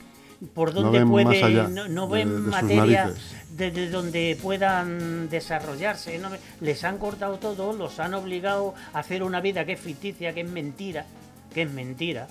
por 0.54 0.74
No 0.76 0.90
allá 0.90 1.68
no, 1.68 1.88
no 1.88 2.08
de- 2.08 2.18
ven 2.26 2.46
de 2.46 2.52
materia 2.52 3.14
desde 3.52 3.90
donde 3.90 4.38
puedan 4.42 5.30
desarrollarse. 5.30 6.18
no 6.20 6.30
les 6.62 6.84
han 6.84 6.98
cortado 6.98 7.38
todo, 7.38 7.74
los 7.74 8.00
han 8.00 8.14
obligado 8.14 8.74
a 8.94 9.00
hacer 9.00 9.24
una 9.24 9.42
vida 9.42 9.66
que 9.66 9.74
es 9.74 9.80
ficticia, 9.80 10.34
que 10.34 10.42
es 10.42 10.50
mentira, 10.50 11.06
que 11.54 11.64
es 11.64 11.72
mentira 11.72 12.28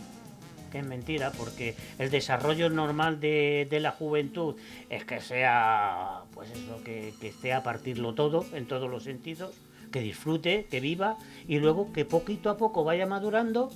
que 0.69 0.79
es 0.79 0.87
mentira, 0.87 1.33
porque 1.33 1.75
el 1.99 2.11
desarrollo 2.11 2.71
normal 2.71 3.21
de, 3.21 3.67
la 3.81 3.93
juventud 3.93 4.57
es 4.91 5.05
que 5.05 5.21
sea, 5.21 6.23
pues 6.35 6.51
eso, 6.51 6.83
que, 6.85 7.15
que 7.21 7.29
esté 7.29 7.53
a 7.53 7.63
partirlo 7.63 8.15
todo, 8.15 8.45
en 8.53 8.67
todos 8.67 8.91
los 8.91 9.05
sentidos, 9.05 9.55
que 9.91 10.01
disfrute, 10.01 10.67
que 10.71 10.81
viva, 10.81 11.17
y 11.47 11.59
luego 11.59 11.93
que 11.93 12.05
poquito 12.05 12.51
a 12.51 12.57
poco 12.57 12.85
vaya 12.85 13.07
madurando, 13.07 13.71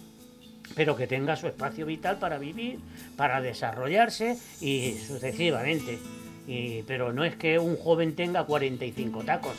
pero 0.75 0.97
que 0.97 1.07
tenga 1.07 1.37
su 1.37 1.47
espacio 1.47 1.87
vital 1.87 2.19
para 2.19 2.39
vivir, 2.39 2.79
para 3.17 3.41
desarrollarse 3.41 4.39
y 4.61 4.93
sucesivamente. 4.95 5.99
Y, 6.47 6.83
pero 6.83 7.13
no 7.13 7.25
es 7.25 7.37
que 7.37 7.59
un 7.59 7.77
joven 7.77 8.15
tenga 8.17 8.45
45 8.45 9.23
tacos, 9.25 9.55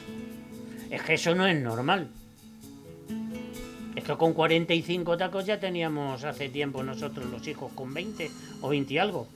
es 0.90 1.02
que 1.02 1.14
eso 1.14 1.34
no 1.36 1.48
es 1.48 1.60
normal. 1.62 2.10
Es 3.96 4.04
que 4.04 4.16
con 4.18 4.34
45 4.34 5.18
tacos 5.18 5.46
ya 5.46 5.60
teníamos 5.60 6.24
hace 6.24 6.50
tiempo 6.50 6.84
nosotros 6.84 7.30
los 7.30 7.48
hijos 7.48 7.72
con 7.74 7.94
20 7.94 8.30
o 8.62 8.70
20 8.70 8.94
y 8.94 8.98
algo. 8.98 9.28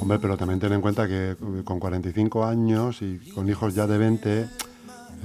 Hombre, 0.00 0.18
pero 0.20 0.36
también 0.36 0.60
ten 0.60 0.72
en 0.72 0.80
cuenta 0.80 1.08
que 1.08 1.34
con 1.64 1.80
45 1.80 2.44
años 2.44 3.02
y 3.02 3.18
con 3.34 3.48
hijos 3.48 3.74
ya 3.74 3.86
de 3.86 3.98
20, 3.98 4.46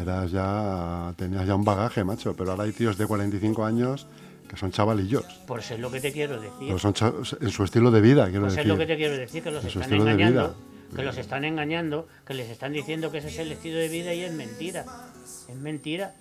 eras 0.02 0.32
ya, 0.32 1.14
tenías 1.16 1.46
ya 1.46 1.56
un 1.56 1.64
bagaje, 1.64 2.04
macho. 2.04 2.36
Pero 2.36 2.52
ahora 2.52 2.64
hay 2.64 2.72
tíos 2.72 2.98
de 2.98 3.06
45 3.06 3.66
años 3.66 4.08
que 4.50 4.58
son 4.58 4.72
chavalillos. 4.72 5.26
Por 5.48 5.60
eso 5.60 5.76
es 5.76 5.80
lo 5.80 5.92
que 5.92 6.00
te 6.00 6.12
quiero 6.12 6.40
decir. 6.40 6.52
Pero 6.60 6.80
son 6.80 6.94
en 7.40 7.52
su 7.52 7.64
estilo 7.64 7.92
de 7.92 8.02
vida, 8.02 8.30
quiero 8.30 8.48
es 8.48 8.56
decir. 8.56 8.68
lo 8.68 8.78
que 8.78 8.86
te 8.86 8.96
quiero 8.96 9.16
decir, 9.16 9.44
que 9.44 9.52
los 9.52 9.64
En 9.64 9.82
están 9.82 9.94
engañando, 9.94 10.56
que 10.96 11.04
los 11.04 11.18
están 11.18 11.46
engañando, 11.46 12.08
que 12.26 12.34
les 12.34 12.50
están 12.50 12.74
diciendo 12.74 13.12
que 13.12 13.20
ese 13.20 13.28
es 13.28 13.40
el 13.40 13.52
estilo 13.52 13.78
de 13.78 13.90
vida 13.90 14.14
y 14.14 14.22
es 14.22 14.34
mentira. 14.34 14.86
Es 15.48 15.56
mentira. 15.56 16.16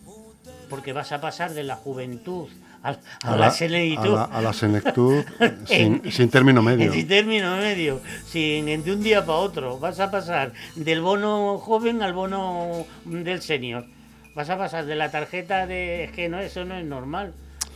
Porque 0.68 0.92
vas 0.92 1.12
a 1.12 1.20
pasar 1.20 1.52
de 1.52 1.62
la 1.64 1.76
juventud 1.76 2.48
a, 2.82 2.90
a 2.90 2.96
a 3.22 3.30
la 3.32 3.36
la, 3.36 3.46
a 3.46 3.50
senectud. 3.50 4.14
la- 4.14 4.24
a 4.24 4.40
la 4.42 4.52
senectud 4.52 5.24
sin, 5.66 6.00
En- 6.04 6.12
sin 6.12 6.28
término 6.30 6.62
medio. 6.62 6.92
En 6.92 7.08
término 7.08 7.56
medio, 7.56 8.00
sin 8.26 8.66
de 8.66 8.92
un 8.92 9.02
día 9.02 9.24
para 9.24 9.38
otro. 9.38 9.78
Vas 9.78 10.00
a 10.00 10.10
pasar 10.10 10.52
del 10.76 11.00
bono 11.00 11.58
joven 11.58 12.02
al 12.02 12.12
bono 12.12 12.84
del 13.04 13.40
senior. 13.42 13.86
Vas 14.34 14.50
a 14.50 14.58
pasar 14.58 14.84
de 14.86 14.96
la 14.96 15.10
tarjeta 15.10 15.66
de. 15.66 16.04
Es 16.04 16.12
que 16.12 16.28
no, 16.28 16.40
eso 16.40 16.64
no 16.64 16.74
es 16.76 16.84
normal. 16.84 17.32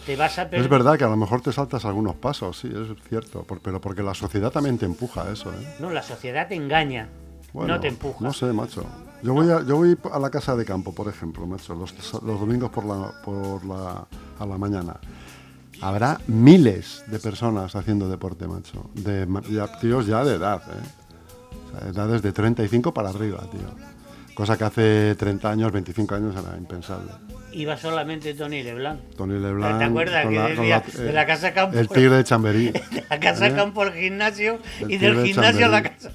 Te 0.06 0.16
vas 0.16 0.38
a 0.38 0.42
Es 0.50 0.68
verdad 0.68 0.96
que 0.96 1.04
a 1.04 1.08
lo 1.08 1.16
mejor 1.16 1.42
te 1.42 1.52
saltas 1.52 1.84
algunos 1.84 2.14
pasos, 2.16 2.58
sí, 2.58 2.68
es 2.68 3.08
cierto, 3.10 3.44
pero 3.62 3.78
porque 3.80 4.02
la 4.02 4.14
sociedad 4.14 4.50
también 4.50 4.78
te 4.78 4.86
empuja 4.86 5.24
a 5.24 5.32
eso, 5.32 5.52
¿eh? 5.52 5.56
No, 5.80 5.90
la 5.90 6.02
sociedad 6.02 6.48
te 6.48 6.54
engaña, 6.54 7.08
Bueno, 7.52 7.74
no 7.74 7.80
te 7.80 7.88
empuja. 7.88 8.18
No 8.20 8.32
sé, 8.32 8.52
macho. 8.52 8.84
Yo 9.22 9.34
voy 9.34 9.50
a, 9.50 9.62
yo 9.64 9.76
voy 9.76 9.96
a 10.12 10.18
la 10.18 10.30
casa 10.30 10.54
de 10.54 10.64
campo, 10.64 10.94
por 10.94 11.08
ejemplo, 11.08 11.46
macho, 11.46 11.74
los, 11.74 11.92
los 12.22 12.40
domingos 12.40 12.70
por 12.70 12.84
la, 12.84 13.10
por 13.24 13.64
la, 13.64 14.06
a 14.38 14.46
la 14.46 14.58
mañana. 14.58 14.96
Habrá 15.80 16.20
miles 16.26 17.02
de 17.06 17.18
personas 17.18 17.74
haciendo 17.74 18.08
deporte, 18.08 18.46
macho. 18.46 18.90
De 18.94 19.26
ya, 19.50 19.66
tíos 19.80 20.06
ya 20.06 20.24
de 20.24 20.34
edad, 20.36 20.62
¿eh? 20.68 20.88
O 21.74 21.78
sea, 21.80 21.88
edades 21.88 22.22
de 22.22 22.32
35 22.32 22.92
para 22.94 23.10
arriba, 23.10 23.40
tío. 23.50 23.88
Cosa 24.34 24.56
que 24.56 24.64
hace 24.64 25.14
30 25.16 25.50
años, 25.50 25.72
25 25.72 26.14
años 26.14 26.34
era 26.36 26.56
impensable. 26.56 27.10
Iba 27.52 27.76
solamente 27.76 28.34
Tony 28.34 28.62
Leblanc. 28.62 29.00
Tony 29.16 29.38
Leblanc. 29.40 29.78
¿Te 29.78 29.84
acuerdas 29.84 30.26
que 30.26 30.34
la- 30.36 30.48
decía 30.48 30.84
la- 30.96 31.02
de 31.04 31.12
la 31.12 31.26
casa 31.26 31.52
campo? 31.54 31.76
El 31.76 31.88
tigre 31.88 32.16
de 32.16 32.24
Chamberí. 32.24 32.66
De 32.90 33.04
la 33.10 33.18
casa 33.20 33.46
¿Eh? 33.48 33.54
campo 33.54 33.82
al 33.82 33.92
gimnasio 33.94 34.58
El 34.80 34.92
y 34.92 34.98
del 34.98 35.16
de 35.16 35.26
gimnasio 35.26 35.66
a 35.66 35.68
la 35.68 35.82
casa. 35.82 36.12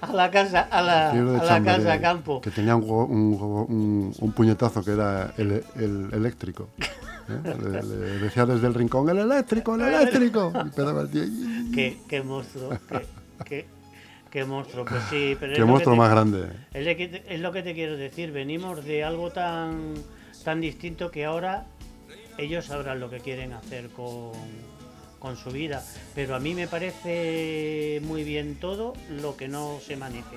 A 0.00 0.12
la 0.12 0.30
casa, 0.30 0.60
a 0.70 0.80
la, 0.82 1.10
a 1.10 1.14
la 1.14 1.62
casa 1.62 2.00
campo. 2.00 2.40
Que 2.40 2.50
tenía 2.50 2.76
un, 2.76 2.84
un, 2.84 3.38
go- 3.38 3.64
un- 3.66 4.14
un 4.18 4.32
puñetazo 4.32 4.82
que 4.84 4.92
era 4.92 5.32
el, 5.36 5.64
el 5.76 6.08
eléctrico. 6.12 6.68
¿eh? 6.78 7.54
Le, 7.62 7.82
le 7.82 7.96
decía 8.18 8.46
desde 8.46 8.66
el 8.66 8.74
rincón, 8.74 9.08
el 9.08 9.18
eléctrico, 9.18 9.74
el 9.74 9.82
eléctrico. 9.82 10.52
Y 10.66 10.70
pegaba 10.70 11.02
el 11.02 11.08
tío, 11.10 11.24
"Y- 11.24 11.70
Qué, 11.74 11.98
qué 12.08 12.22
monstruo, 12.22 12.70
qué, 12.88 13.06
qué- 13.44 13.66
qué 14.30 14.44
monstruo, 14.44 14.84
pues 14.84 15.02
sí, 15.10 15.36
pero 15.40 15.54
Qué 15.54 15.64
monstruo 15.64 15.94
te- 15.94 15.98
más 15.98 16.10
grande. 16.10 16.48
Es, 16.72 16.84
de 16.84 16.96
que- 16.96 17.24
es 17.28 17.40
lo 17.40 17.52
que 17.52 17.62
te 17.62 17.74
quiero 17.74 17.96
decir, 17.96 18.30
venimos 18.32 18.84
de 18.84 19.04
algo 19.04 19.30
tan, 19.30 19.94
tan 20.44 20.60
distinto 20.60 21.10
que 21.10 21.24
ahora 21.24 21.66
ellos 22.36 22.64
sabrán 22.66 22.98
lo 23.00 23.08
que 23.10 23.20
quieren 23.20 23.52
hacer 23.52 23.88
con, 23.90 24.32
con 25.24 25.38
su 25.38 25.50
vida. 25.50 25.82
Pero 26.14 26.36
a 26.36 26.38
mí 26.38 26.54
me 26.54 26.68
parece 26.68 27.98
muy 28.04 28.24
bien 28.24 28.56
todo 28.56 28.92
lo 29.08 29.38
que 29.38 29.48
no 29.48 29.80
se 29.84 29.96
maneje. 29.96 30.36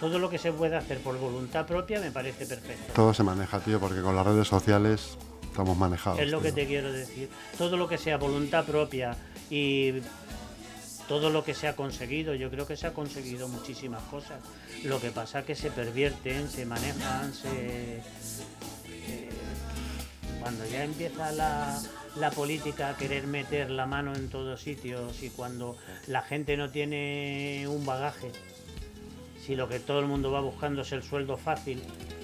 Todo 0.00 0.18
lo 0.18 0.30
que 0.30 0.38
se 0.38 0.50
puede 0.50 0.74
hacer 0.74 1.00
por 1.00 1.18
voluntad 1.18 1.66
propia 1.66 2.00
me 2.00 2.10
parece 2.10 2.46
perfecto. 2.46 2.94
Todo 2.94 3.12
se 3.12 3.22
maneja, 3.22 3.60
tío, 3.60 3.78
porque 3.78 4.00
con 4.00 4.16
las 4.16 4.26
redes 4.26 4.48
sociales 4.48 5.18
estamos 5.42 5.76
manejados. 5.76 6.18
Es 6.18 6.30
lo 6.30 6.40
que 6.40 6.50
te 6.50 6.66
quiero 6.66 6.90
decir. 6.90 7.28
Todo 7.58 7.76
lo 7.76 7.86
que 7.86 7.98
sea 7.98 8.16
voluntad 8.16 8.64
propia 8.64 9.14
y 9.50 10.00
todo 11.08 11.28
lo 11.28 11.44
que 11.44 11.52
se 11.52 11.68
ha 11.68 11.76
conseguido, 11.76 12.34
yo 12.34 12.50
creo 12.50 12.66
que 12.66 12.78
se 12.78 12.86
ha 12.86 12.94
conseguido 12.94 13.48
muchísimas 13.48 14.02
cosas. 14.04 14.40
Lo 14.82 14.98
que 14.98 15.10
pasa 15.10 15.40
es 15.40 15.44
que 15.44 15.54
se 15.54 15.70
pervierten, 15.70 16.48
se 16.48 16.64
manejan, 16.64 17.34
se... 17.34 17.96
eh, 18.88 19.28
cuando 20.40 20.64
ya 20.64 20.84
empieza 20.84 21.30
la, 21.32 21.78
la 22.16 22.30
política 22.30 22.96
querer 22.96 23.26
meter 23.26 23.70
la 23.70 23.86
mano 23.86 24.14
en 24.14 24.28
todos 24.28 24.60
sitios 24.60 25.22
y 25.22 25.30
cuando 25.30 25.76
la 26.06 26.22
gente 26.22 26.56
no 26.56 26.70
tiene 26.70 27.66
un 27.68 27.86
bagaje, 27.86 28.32
si 29.44 29.56
lo 29.56 29.68
que 29.68 29.80
todo 29.80 30.00
el 30.00 30.06
mundo 30.06 30.30
va 30.30 30.40
buscando 30.40 30.82
es 30.82 30.92
el 30.92 31.02
sueldo 31.02 31.36
fácil 31.36 31.82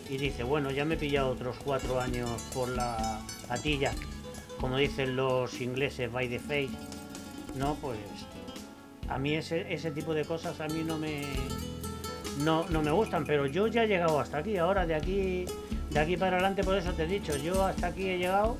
y 0.08 0.16
dice, 0.16 0.42
bueno, 0.42 0.70
ya 0.70 0.84
me 0.84 0.94
he 0.94 0.98
pillado 0.98 1.30
otros 1.30 1.56
cuatro 1.64 2.00
años 2.00 2.30
por 2.54 2.68
la 2.68 3.20
patilla, 3.46 3.92
como 4.60 4.76
dicen 4.76 5.16
los 5.16 5.60
ingleses, 5.60 6.10
by 6.10 6.28
the 6.28 6.38
face, 6.38 6.70
no, 7.56 7.74
pues 7.76 7.98
a 9.08 9.18
mí 9.18 9.34
ese, 9.34 9.72
ese 9.72 9.90
tipo 9.90 10.14
de 10.14 10.24
cosas 10.24 10.60
a 10.60 10.68
mí 10.68 10.82
no 10.84 10.98
me 10.98 11.22
no, 12.40 12.68
no 12.68 12.82
me 12.82 12.90
gustan, 12.90 13.24
pero 13.24 13.46
yo 13.46 13.66
ya 13.66 13.84
he 13.84 13.88
llegado 13.88 14.20
hasta 14.20 14.38
aquí, 14.38 14.56
ahora 14.58 14.86
de 14.86 14.94
aquí 14.94 15.44
de 15.90 16.00
aquí 16.00 16.16
para 16.16 16.36
adelante, 16.36 16.62
por 16.62 16.76
eso 16.76 16.92
te 16.92 17.04
he 17.04 17.06
dicho, 17.06 17.36
yo 17.36 17.64
hasta 17.64 17.88
aquí 17.88 18.08
he 18.08 18.18
llegado, 18.18 18.58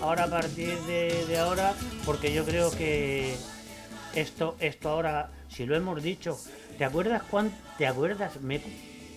ahora 0.00 0.24
a 0.24 0.28
partir 0.28 0.78
de, 0.82 1.38
ahora, 1.38 1.74
porque 2.04 2.32
yo 2.32 2.44
creo 2.44 2.70
que 2.70 3.36
esto, 4.14 4.56
esto 4.60 4.88
ahora, 4.90 5.30
si 5.48 5.66
lo 5.66 5.76
hemos 5.76 6.02
dicho, 6.02 6.38
¿te 6.76 6.84
acuerdas 6.84 7.22
cuán, 7.30 7.52
te 7.76 7.86
acuerdas? 7.86 8.40
Me- 8.40 8.60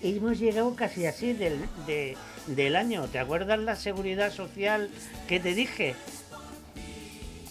hemos 0.03 0.39
llegado 0.39 0.75
casi 0.75 1.05
así 1.05 1.33
del, 1.33 1.65
de- 1.85 2.17
del 2.47 2.75
año, 2.75 3.07
¿te 3.07 3.19
acuerdas 3.19 3.59
la 3.59 3.75
seguridad 3.75 4.31
social 4.33 4.89
que 5.27 5.39
te 5.39 5.53
dije? 5.53 5.95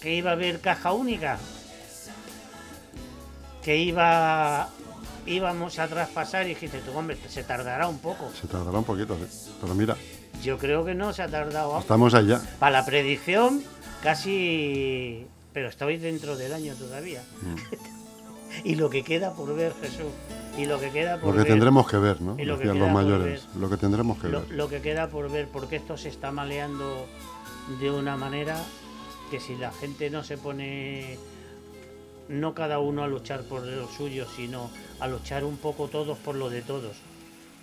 Que 0.01 0.15
iba 0.15 0.31
a 0.31 0.33
haber 0.33 0.59
caja 0.59 0.91
única, 0.93 1.37
que 3.63 3.77
iba 3.77 4.69
íbamos 5.27 5.77
a 5.77 5.87
traspasar 5.87 6.45
y 6.47 6.49
dijiste 6.49 6.79
tú, 6.79 6.97
hombre, 6.97 7.15
se 7.29 7.43
tardará 7.43 7.87
un 7.87 7.99
poco. 7.99 8.31
Se 8.39 8.47
tardará 8.47 8.79
un 8.79 8.83
poquito, 8.83 9.15
sí. 9.17 9.51
Pero 9.61 9.75
mira, 9.75 9.95
Yo 10.43 10.57
creo 10.57 10.83
que 10.85 10.95
no 10.95 11.13
se 11.13 11.21
ha 11.23 11.27
tardado. 11.27 11.77
estamos 11.79 12.13
allá. 12.13 12.41
Para 12.59 12.79
la 12.79 12.85
predicción, 12.85 13.61
casi. 14.01 15.25
Pero 15.53 15.67
estoy 15.67 15.97
dentro 15.97 16.35
del 16.37 16.53
año 16.53 16.73
todavía. 16.75 17.23
Mm. 17.41 18.63
y 18.63 18.75
lo 18.75 18.89
que 18.89 19.03
queda 19.03 19.33
por 19.33 19.55
ver, 19.55 19.73
Jesús. 19.81 20.11
Y 20.57 20.65
lo 20.65 20.79
que 20.79 20.89
queda 20.91 21.17
por 21.17 21.29
Lo 21.29 21.33
que 21.33 21.37
ver. 21.39 21.47
tendremos 21.47 21.87
que 21.89 21.97
ver, 21.97 22.21
¿no? 22.21 22.37
Y 22.39 22.45
lo 22.45 22.57
Decían 22.57 22.79
los 22.79 22.91
mayores. 22.91 23.47
ver. 23.53 23.61
Lo 23.61 23.69
que 23.69 23.77
tendremos 23.77 24.17
que 24.19 24.27
Lo, 24.29 24.41
ver. 24.41 24.51
lo 24.51 24.67
que 24.69 24.81
queda 24.81 25.07
por 25.09 25.29
ver, 25.31 25.47
porque 25.47 25.77
esto 25.77 25.95
se 25.97 26.09
está 26.09 26.31
maleando 26.31 27.05
de 27.79 27.91
una 27.91 28.17
manera 28.17 28.57
que 29.29 29.39
si 29.39 29.55
la 29.55 29.71
gente 29.71 30.09
no 30.09 30.23
se 30.23 30.37
pone, 30.37 31.17
no 32.27 32.53
cada 32.53 32.79
uno 32.79 33.03
a 33.03 33.07
luchar 33.07 33.43
por 33.43 33.61
lo 33.65 33.87
suyo, 33.87 34.25
sino 34.35 34.69
a 34.99 35.07
luchar 35.07 35.45
un 35.45 35.55
poco 35.57 35.87
todos 35.87 36.17
por 36.17 36.35
lo 36.35 36.49
de 36.49 36.61
todos 36.61 36.97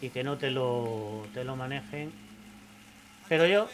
y 0.00 0.08
que 0.10 0.24
no 0.24 0.38
te 0.38 0.50
lo, 0.50 1.24
te 1.34 1.44
lo 1.44 1.56
manejen. 1.56 2.10
Pero 3.28 3.46
yo, 3.46 3.68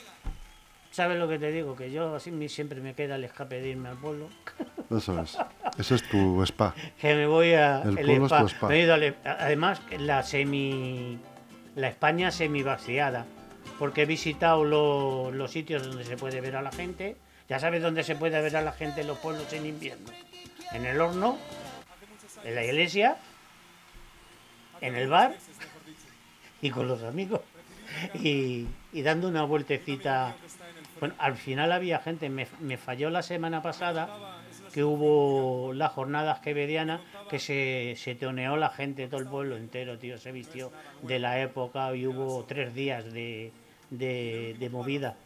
¿sabes 0.90 1.18
lo 1.18 1.28
que 1.28 1.38
te 1.38 1.50
digo? 1.52 1.76
Que 1.76 1.90
yo 1.90 2.14
así 2.16 2.48
siempre 2.48 2.80
me 2.80 2.94
queda 2.94 3.14
el 3.16 3.24
escape 3.24 3.60
de 3.60 3.68
irme 3.70 3.88
al 3.90 3.96
pueblo, 3.96 4.28
Eso 4.96 5.20
es. 5.20 5.38
Ese 5.78 5.94
es 5.96 6.08
tu 6.08 6.42
spa. 6.44 6.74
que 7.00 7.14
me 7.14 7.26
voy 7.26 7.52
a 7.52 7.82
El 7.82 7.98
el 7.98 8.06
pueblo 8.06 8.26
es 8.26 8.32
spa. 8.32 8.40
tu 8.40 8.48
spa. 8.48 8.68
Me 8.68 8.74
he 8.76 8.82
ido 8.82 8.94
al- 8.94 9.16
además 9.24 9.80
la 9.98 10.22
semi 10.22 11.18
la 11.76 11.88
España 11.88 12.30
semi 12.30 12.62
vaciada 12.62 13.26
porque 13.78 14.02
he 14.02 14.06
visitado 14.06 14.64
lo- 14.64 15.30
los 15.32 15.50
sitios 15.50 15.84
donde 15.86 16.04
se 16.04 16.16
puede 16.16 16.40
ver 16.40 16.54
a 16.56 16.62
la 16.62 16.70
gente 16.70 17.16
ya 17.48 17.58
sabes 17.58 17.82
dónde 17.82 18.04
se 18.04 18.14
puede 18.14 18.40
ver 18.40 18.56
a 18.56 18.62
la 18.62 18.70
gente 18.72 19.00
en 19.00 19.08
los 19.08 19.18
pueblos 19.18 19.52
en 19.52 19.66
invierno 19.66 20.08
en 20.72 20.86
el 20.86 21.00
horno 21.00 21.36
en 22.44 22.54
la 22.54 22.62
iglesia 22.64 23.16
en 24.80 24.94
el 24.94 25.08
bar 25.08 25.34
y 26.62 26.70
con 26.70 26.86
los 26.86 27.02
amigos 27.02 27.40
y, 28.14 28.66
y 28.92 29.02
dando 29.02 29.28
una 29.28 29.44
vueltecita 29.44 30.34
bueno 31.00 31.14
al 31.18 31.36
final 31.36 31.72
había 31.72 31.98
gente 31.98 32.28
me, 32.28 32.46
me 32.60 32.76
falló 32.76 33.10
la 33.10 33.22
semana 33.22 33.62
pasada 33.62 34.08
que 34.72 34.82
hubo 34.82 35.72
las 35.72 35.92
jornadas 35.92 36.40
quevedianas 36.40 37.00
que 37.30 37.38
se, 37.38 37.94
se 37.96 38.16
toneó 38.16 38.56
la 38.56 38.70
gente, 38.70 39.06
todo 39.06 39.20
el 39.20 39.28
pueblo 39.28 39.56
entero, 39.56 39.98
tío, 39.98 40.18
se 40.18 40.32
vistió 40.32 40.72
de 41.02 41.20
la 41.20 41.40
época 41.40 41.94
y 41.94 42.08
hubo 42.08 42.44
tres 42.44 42.74
días 42.74 43.04
de, 43.12 43.52
de, 43.90 44.56
de 44.58 44.70
movida. 44.70 45.16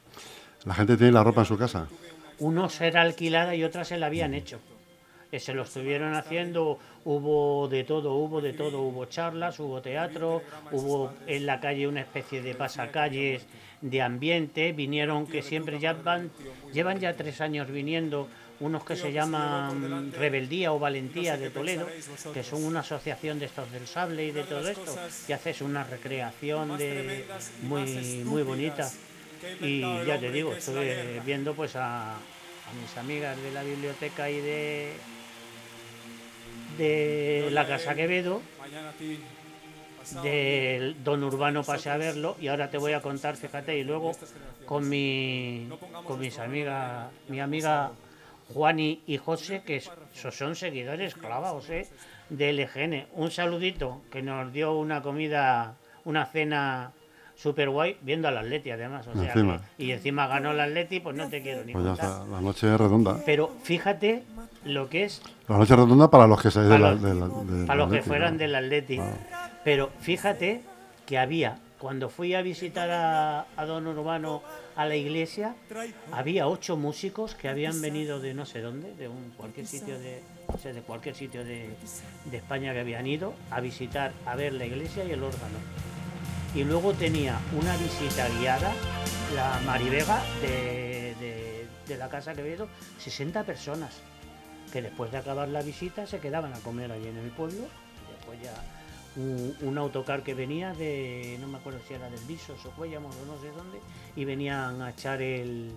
La 0.67 0.75
gente 0.75 0.99
tiene 0.99 1.13
la 1.13 1.25
ropa 1.25 1.41
en 1.41 1.47
su 1.47 1.57
casa. 1.57 1.89
Unos 2.41 2.81
era 2.83 3.01
alquilada 3.01 3.55
y 3.55 3.65
otras 3.65 3.89
se 3.89 3.97
la 3.97 4.07
habían 4.07 4.35
hecho. 4.35 4.61
Eh, 5.31 5.41
Se 5.41 5.53
lo 5.53 5.63
estuvieron 5.63 6.15
haciendo, 6.15 6.79
hubo 7.05 7.69
de 7.69 7.85
todo, 7.85 8.15
hubo 8.15 8.41
de 8.41 8.55
todo, 8.55 8.81
hubo 8.81 9.05
charlas, 9.07 9.61
hubo 9.61 9.83
teatro, 9.83 10.43
hubo 10.73 11.13
en 11.27 11.45
la 11.45 11.61
calle 11.61 11.87
una 11.87 12.01
especie 12.01 12.41
de 12.41 12.55
pasacalles 12.55 13.45
de 13.83 14.03
ambiente, 14.03 14.73
vinieron 14.73 15.27
que 15.27 15.43
siempre 15.43 15.79
ya 15.79 15.93
van, 15.93 16.31
llevan 16.73 16.99
ya 16.99 17.15
tres 17.15 17.41
años 17.41 17.71
viniendo 17.71 18.29
unos 18.61 18.85
que 18.85 18.97
se 18.97 19.13
llaman 19.13 20.13
Rebeldía 20.13 20.73
o 20.73 20.79
Valentía 20.81 21.37
de 21.37 21.51
Toledo, 21.51 21.87
que 22.35 22.43
son 22.43 22.65
una 22.65 22.81
asociación 22.81 23.39
de 23.39 23.47
estos 23.47 23.71
del 23.71 23.87
sable 23.87 24.25
y 24.25 24.31
de 24.33 24.45
todo 24.45 24.67
esto, 24.69 24.97
y 25.29 25.33
haces 25.33 25.61
una 25.61 25.85
recreación 25.85 26.77
de 26.77 27.25
muy 27.63 28.23
muy 28.25 28.43
bonita. 28.43 28.91
Y 29.61 29.81
ya 30.07 30.19
te 30.19 30.33
digo, 30.33 30.55
estuve 30.55 31.21
viendo 31.25 31.55
pues 31.55 31.77
a 31.77 32.17
mis 32.83 32.97
amigas 32.97 33.41
de 33.41 33.53
la 33.53 33.63
biblioteca 33.63 34.29
y 34.29 34.41
de 34.41 34.93
de 36.79 37.49
la 37.53 37.67
Casa 37.67 37.95
Quevedo, 37.95 38.41
del 40.23 41.03
Don 41.05 41.23
Urbano 41.23 41.63
pasé 41.63 41.91
a 41.91 41.97
verlo 41.99 42.37
y 42.41 42.49
ahora 42.49 42.71
te 42.71 42.79
voy 42.79 42.93
a 42.95 43.03
contar, 43.03 43.37
fíjate, 43.37 43.77
y 43.77 43.85
luego 43.85 44.13
con 44.65 44.89
mi 44.89 45.69
con 46.05 46.19
mis 46.21 46.39
amigas, 46.39 47.09
mi 47.29 47.41
amiga 47.41 47.91
Juani 48.55 49.03
y 49.07 49.19
José, 49.19 49.63
que 49.67 49.83
son 50.15 50.57
seguidores 50.57 51.15
clavados 51.15 51.69
¿eh? 51.69 51.87
de 52.31 52.53
LGN. 52.55 53.07
Un 53.15 53.31
saludito 53.31 54.01
que 54.11 54.23
nos 54.23 54.51
dio 54.53 54.73
una 54.79 55.03
comida, 55.03 55.75
una 56.07 56.25
cena 56.25 56.93
super 57.37 57.69
guay, 57.69 57.99
viendo 58.01 58.27
al 58.29 58.39
Atleti 58.39 58.71
además. 58.71 59.07
O 59.07 59.13
sea 59.13 59.33
Encima. 59.33 59.61
que- 59.77 59.85
y 59.85 59.91
encima 59.93 60.27
ganó 60.27 60.53
el 60.53 60.61
Atleti, 60.61 61.01
pues 61.01 61.15
no 61.15 61.29
te 61.29 61.43
quiero 61.43 61.63
ni 61.65 61.73
Pues 61.73 61.85
ya 61.85 61.91
contar. 61.91 62.11
está. 62.11 62.25
La 62.27 62.41
noche 62.41 62.73
es 62.73 62.79
redonda. 62.81 63.21
Pero 63.27 63.55
fíjate 63.63 64.23
lo 64.69 64.89
que 64.89 65.05
es 65.05 65.21
La 65.49 65.59
noche 65.59 65.75
redonda 65.77 66.11
para 66.11 66.27
los 66.27 66.41
que 66.43 66.51
seáis 66.51 66.69
de 66.69 66.75
Para 66.79 66.89
la, 66.89 66.91
los- 66.93 67.03
de 67.03 67.15
la- 67.15 67.29
del 67.59 67.67
para 67.67 67.79
los 67.79 67.93
que 67.93 68.03
fueran 68.03 68.33
¿no? 68.35 68.39
del 68.39 68.55
Atleti. 68.55 68.97
Claro. 68.97 69.17
Pero 69.65 69.91
fíjate 70.01 70.63
que 71.07 71.19
había, 71.19 71.59
cuando 71.79 72.09
fui 72.09 72.35
a 72.35 72.43
visitar 72.43 72.91
a, 72.91 73.47
a 73.57 73.65
Don 73.67 73.87
Urbano 73.87 74.43
a 74.77 74.85
la 74.87 74.95
iglesia, 74.95 75.55
había 76.13 76.47
ocho 76.47 76.77
músicos 76.77 77.35
que 77.35 77.49
habían 77.49 77.81
venido 77.81 78.21
de 78.21 78.35
no 78.35 78.47
sé 78.47 78.61
dónde, 78.61 78.95
de 78.95 79.09
un, 79.09 79.33
cualquier 79.37 79.67
sitio 79.67 79.99
de, 79.99 80.23
no 80.53 80.59
sé, 80.59 80.73
de 80.73 80.83
cualquier 80.83 81.15
sitio 81.17 81.45
de, 81.45 81.71
de 82.27 82.37
España 82.37 82.73
que 82.73 82.81
habían 82.81 83.07
ido 83.07 83.35
a 83.51 83.61
visitar, 83.61 84.13
a 84.27 84.37
ver 84.37 84.53
la 84.53 84.67
iglesia 84.67 85.05
y 85.05 85.11
el 85.13 85.23
órgano. 85.23 85.59
Y 86.55 86.65
luego 86.65 86.93
tenía 86.95 87.39
una 87.61 87.77
visita 87.77 88.27
guiada, 88.41 88.73
la 89.35 89.61
Marivega 89.67 90.23
de, 90.41 91.15
de, 91.21 91.67
de 91.87 91.97
la 91.97 92.09
casa 92.09 92.35
que 92.35 92.49
ido 92.49 92.69
60 92.99 93.43
personas 93.45 94.01
que 94.73 94.83
después 94.83 95.11
de 95.11 95.19
acabar 95.19 95.49
la 95.49 95.63
visita 95.63 96.07
se 96.07 96.19
quedaban 96.19 96.53
a 96.53 96.59
comer 96.61 96.93
allí 96.93 97.09
en 97.09 97.17
el 97.17 97.31
pueblo. 97.31 97.67
Después 98.17 98.41
ya 98.43 98.55
un, 99.17 99.55
un 99.63 99.79
autocar 99.79 100.23
que 100.23 100.35
venía 100.35 100.73
de, 100.75 101.37
no 101.41 101.49
me 101.49 101.59
acuerdo 101.59 101.81
si 101.87 101.95
era 101.95 102.09
del 102.11 102.21
Visos 102.27 102.65
o 102.67 102.71
Cuellamos 102.71 103.15
o 103.17 103.27
no 103.27 103.41
sé 103.41 103.49
dónde, 103.57 103.79
y 104.17 104.25
venían 104.25 104.81
a 104.83 104.91
echar 104.91 105.23
el, 105.23 105.73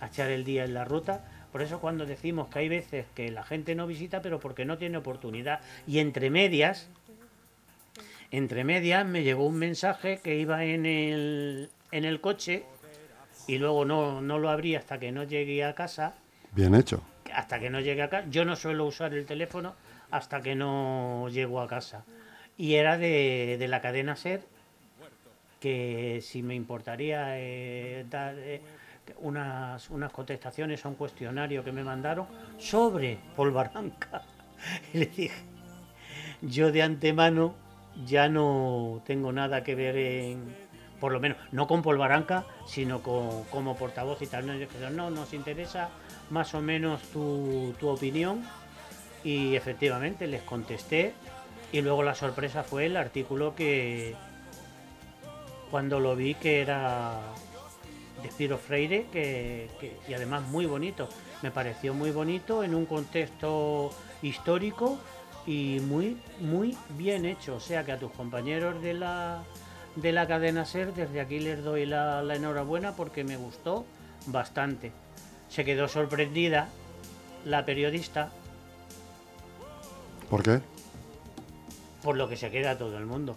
a 0.00 0.06
echar 0.06 0.30
el 0.30 0.44
día 0.44 0.64
en 0.64 0.74
la 0.74 0.84
ruta. 0.84 1.24
Por 1.52 1.62
eso 1.62 1.80
cuando 1.80 2.06
decimos 2.06 2.48
que 2.48 2.60
hay 2.60 2.68
veces 2.68 3.06
que 3.14 3.30
la 3.30 3.42
gente 3.42 3.74
no 3.74 3.86
visita, 3.86 4.22
pero 4.22 4.38
porque 4.38 4.64
no 4.64 4.78
tiene 4.78 4.98
oportunidad. 4.98 5.60
Y 5.86 5.98
entre 5.98 6.30
medias, 6.30 6.88
entre 8.30 8.64
medias 8.64 9.04
me 9.06 9.22
llegó 9.22 9.46
un 9.46 9.56
mensaje 9.56 10.20
que 10.22 10.36
iba 10.36 10.64
en 10.64 10.86
el, 10.86 11.70
en 11.90 12.04
el 12.04 12.20
coche 12.20 12.64
y 13.48 13.58
luego 13.58 13.84
no, 13.84 14.20
no 14.20 14.38
lo 14.38 14.48
abrí 14.48 14.76
hasta 14.76 15.00
que 15.00 15.10
no 15.10 15.24
llegué 15.24 15.64
a 15.64 15.74
casa 15.74 16.14
Bien 16.52 16.74
hecho. 16.74 17.02
Hasta 17.34 17.58
que 17.58 17.70
no 17.70 17.80
llegue 17.80 18.02
a 18.02 18.10
casa. 18.10 18.26
Yo 18.30 18.44
no 18.44 18.56
suelo 18.56 18.86
usar 18.86 19.14
el 19.14 19.26
teléfono 19.26 19.74
hasta 20.10 20.40
que 20.40 20.54
no 20.54 21.28
llego 21.30 21.60
a 21.60 21.68
casa. 21.68 22.04
Y 22.56 22.74
era 22.74 22.98
de, 22.98 23.56
de 23.58 23.68
la 23.68 23.80
cadena 23.80 24.16
SER, 24.16 24.42
que 25.60 26.20
si 26.22 26.42
me 26.42 26.54
importaría 26.54 27.38
eh, 27.38 28.04
dar 28.08 28.34
eh, 28.38 28.60
unas, 29.18 29.88
unas 29.90 30.12
contestaciones 30.12 30.84
a 30.84 30.88
un 30.88 30.94
cuestionario 30.94 31.64
que 31.64 31.72
me 31.72 31.84
mandaron 31.84 32.26
sobre 32.58 33.18
Polvaranca. 33.36 34.22
Y 34.92 34.98
le 34.98 35.06
dije, 35.06 35.42
yo 36.42 36.70
de 36.70 36.82
antemano 36.82 37.54
ya 38.04 38.28
no 38.28 39.02
tengo 39.06 39.32
nada 39.32 39.62
que 39.62 39.74
ver 39.74 39.96
en, 39.96 40.54
por 41.00 41.12
lo 41.12 41.20
menos, 41.20 41.38
no 41.50 41.66
con 41.66 41.82
Polvaranca, 41.82 42.44
sino 42.66 43.02
con, 43.02 43.44
como 43.44 43.74
portavoz 43.76 44.20
y 44.20 44.26
tal. 44.26 44.46
No, 44.46 44.90
no, 44.90 45.10
nos 45.10 45.32
interesa 45.32 45.88
más 46.30 46.54
o 46.54 46.60
menos 46.60 47.02
tu, 47.12 47.74
tu 47.78 47.88
opinión 47.88 48.44
Y 49.24 49.54
efectivamente 49.54 50.26
les 50.26 50.42
contesté 50.42 51.12
y 51.72 51.82
luego 51.82 52.02
la 52.02 52.14
sorpresa 52.14 52.64
fue 52.64 52.86
el 52.86 52.96
artículo 52.96 53.54
que 53.54 54.14
cuando 55.70 56.00
lo 56.00 56.16
vi 56.16 56.34
que 56.34 56.60
era 56.60 57.20
de 58.22 58.30
Spiro 58.30 58.58
Freire 58.58 59.06
que, 59.12 59.68
y 60.08 60.14
además 60.14 60.42
muy 60.48 60.66
bonito. 60.66 61.08
Me 61.42 61.50
pareció 61.50 61.94
muy 61.94 62.10
bonito 62.10 62.64
en 62.64 62.74
un 62.74 62.86
contexto 62.86 63.90
histórico 64.20 64.98
y 65.46 65.78
muy 65.80 66.18
muy 66.40 66.76
bien 66.90 67.24
hecho. 67.24 67.56
O 67.56 67.60
sea 67.60 67.84
que 67.84 67.92
a 67.92 67.98
tus 67.98 68.10
compañeros 68.12 68.82
de 68.82 68.94
la 68.94 69.44
de 69.96 70.12
la 70.12 70.26
cadena 70.26 70.64
Ser 70.64 70.92
desde 70.92 71.20
aquí 71.20 71.38
les 71.38 71.62
doy 71.62 71.86
la 71.86 72.34
enhorabuena 72.34 72.96
porque 72.96 73.22
me 73.22 73.36
gustó 73.36 73.84
bastante. 74.26 74.92
Se 75.50 75.64
quedó 75.64 75.88
sorprendida 75.88 76.68
la 77.44 77.64
periodista 77.64 78.30
¿Por 80.30 80.42
qué? 80.42 80.60
por 82.02 82.16
lo 82.16 82.28
que 82.28 82.36
se 82.36 82.50
queda 82.50 82.78
todo 82.78 82.96
el 82.96 83.04
mundo. 83.06 83.36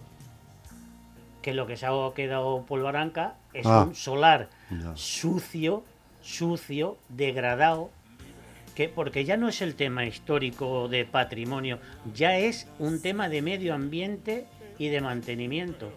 Que 1.42 1.54
lo 1.54 1.68
que 1.68 1.76
se 1.76 1.86
ha 1.86 1.92
quedado 2.16 2.64
Polvaranca 2.66 3.34
es 3.54 3.66
Ah. 3.66 3.84
un 3.88 3.96
solar 3.96 4.50
Ya. 4.70 4.96
sucio, 4.96 5.84
sucio, 6.22 6.98
degradado, 7.10 7.90
que 8.76 8.88
porque 8.88 9.26
ya 9.26 9.36
no 9.38 9.50
es 9.50 9.62
el 9.62 9.76
tema 9.76 10.06
histórico 10.06 10.88
de 10.88 11.04
patrimonio, 11.06 11.80
ya 12.14 12.38
es 12.38 12.68
un 12.80 13.02
tema 13.02 13.28
de 13.28 13.42
medio 13.42 13.74
ambiente 13.74 14.46
y 14.80 14.88
de 14.88 15.02
mantenimiento. 15.02 15.92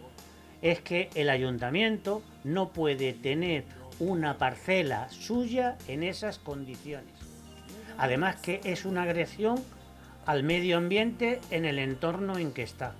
Es 0.62 0.80
que 0.80 1.10
el 1.14 1.30
ayuntamiento 1.30 2.22
no 2.42 2.70
puede 2.70 3.12
tener 3.12 3.64
una 3.98 4.38
parcela 4.38 5.08
suya 5.10 5.76
en 5.88 6.02
esas 6.02 6.38
condiciones. 6.38 7.14
Además 7.98 8.36
que 8.36 8.60
es 8.64 8.84
una 8.84 9.02
agresión 9.02 9.62
al 10.26 10.42
medio 10.42 10.76
ambiente 10.76 11.40
en 11.50 11.64
el 11.64 11.78
entorno 11.78 12.36
en 12.38 12.52
que 12.52 12.62
está. 12.62 12.92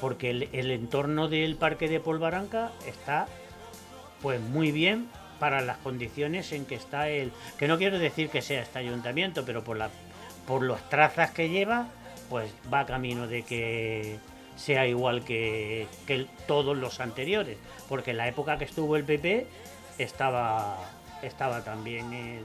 Porque 0.00 0.30
el, 0.30 0.70
entorno 0.70 1.28
del 1.28 1.56
parque 1.56 1.88
de 1.88 2.00
Polvaranca 2.00 2.72
está 2.86 3.26
pues 4.20 4.40
muy 4.40 4.70
bien 4.72 5.08
para 5.38 5.60
las 5.60 5.78
condiciones 5.78 6.52
en 6.52 6.66
que 6.66 6.74
está 6.76 7.08
el 7.08 7.32
que 7.58 7.66
no 7.66 7.78
quiero 7.78 7.98
decir 7.98 8.28
que 8.28 8.42
sea 8.42 8.62
este 8.62 8.78
ayuntamiento 8.78 9.44
pero 9.44 9.64
por 9.64 9.76
la 9.76 9.90
por 10.46 10.62
las 10.62 10.88
trazas 10.88 11.32
que 11.32 11.48
lleva 11.48 11.88
pues 12.30 12.52
va 12.72 12.86
camino 12.86 13.26
de 13.26 13.42
que 13.42 14.18
sea 14.56 14.86
igual 14.86 15.24
que, 15.24 15.86
todos 16.46 16.76
los 16.76 17.00
anteriores 17.00 17.56
porque 17.88 18.10
en 18.12 18.18
la 18.18 18.28
época 18.28 18.58
que 18.58 18.64
estuvo 18.64 18.96
el 18.96 19.04
PP 19.04 19.46
estaba 19.98 20.76
estaba 21.22 21.62
también 21.62 22.12
el, 22.12 22.42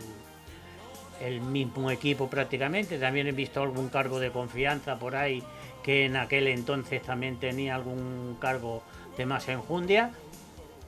el 1.22 1.42
mismo 1.42 1.90
equipo 1.92 2.28
prácticamente 2.30 2.98
también 2.98 3.28
he 3.28 3.32
visto 3.32 3.62
algún 3.62 3.90
cargo 3.90 4.20
de 4.20 4.32
confianza 4.32 4.98
por 5.00 5.16
ahí 5.16 5.44
que 5.84 6.06
en 6.06 6.16
aquel 6.16 6.48
entonces 6.48 7.02
también 7.02 7.38
tenía 7.38 7.76
algún 7.76 8.38
cargo 8.40 8.84
de 9.18 9.26
más 9.26 9.48
enjundia 9.50 10.12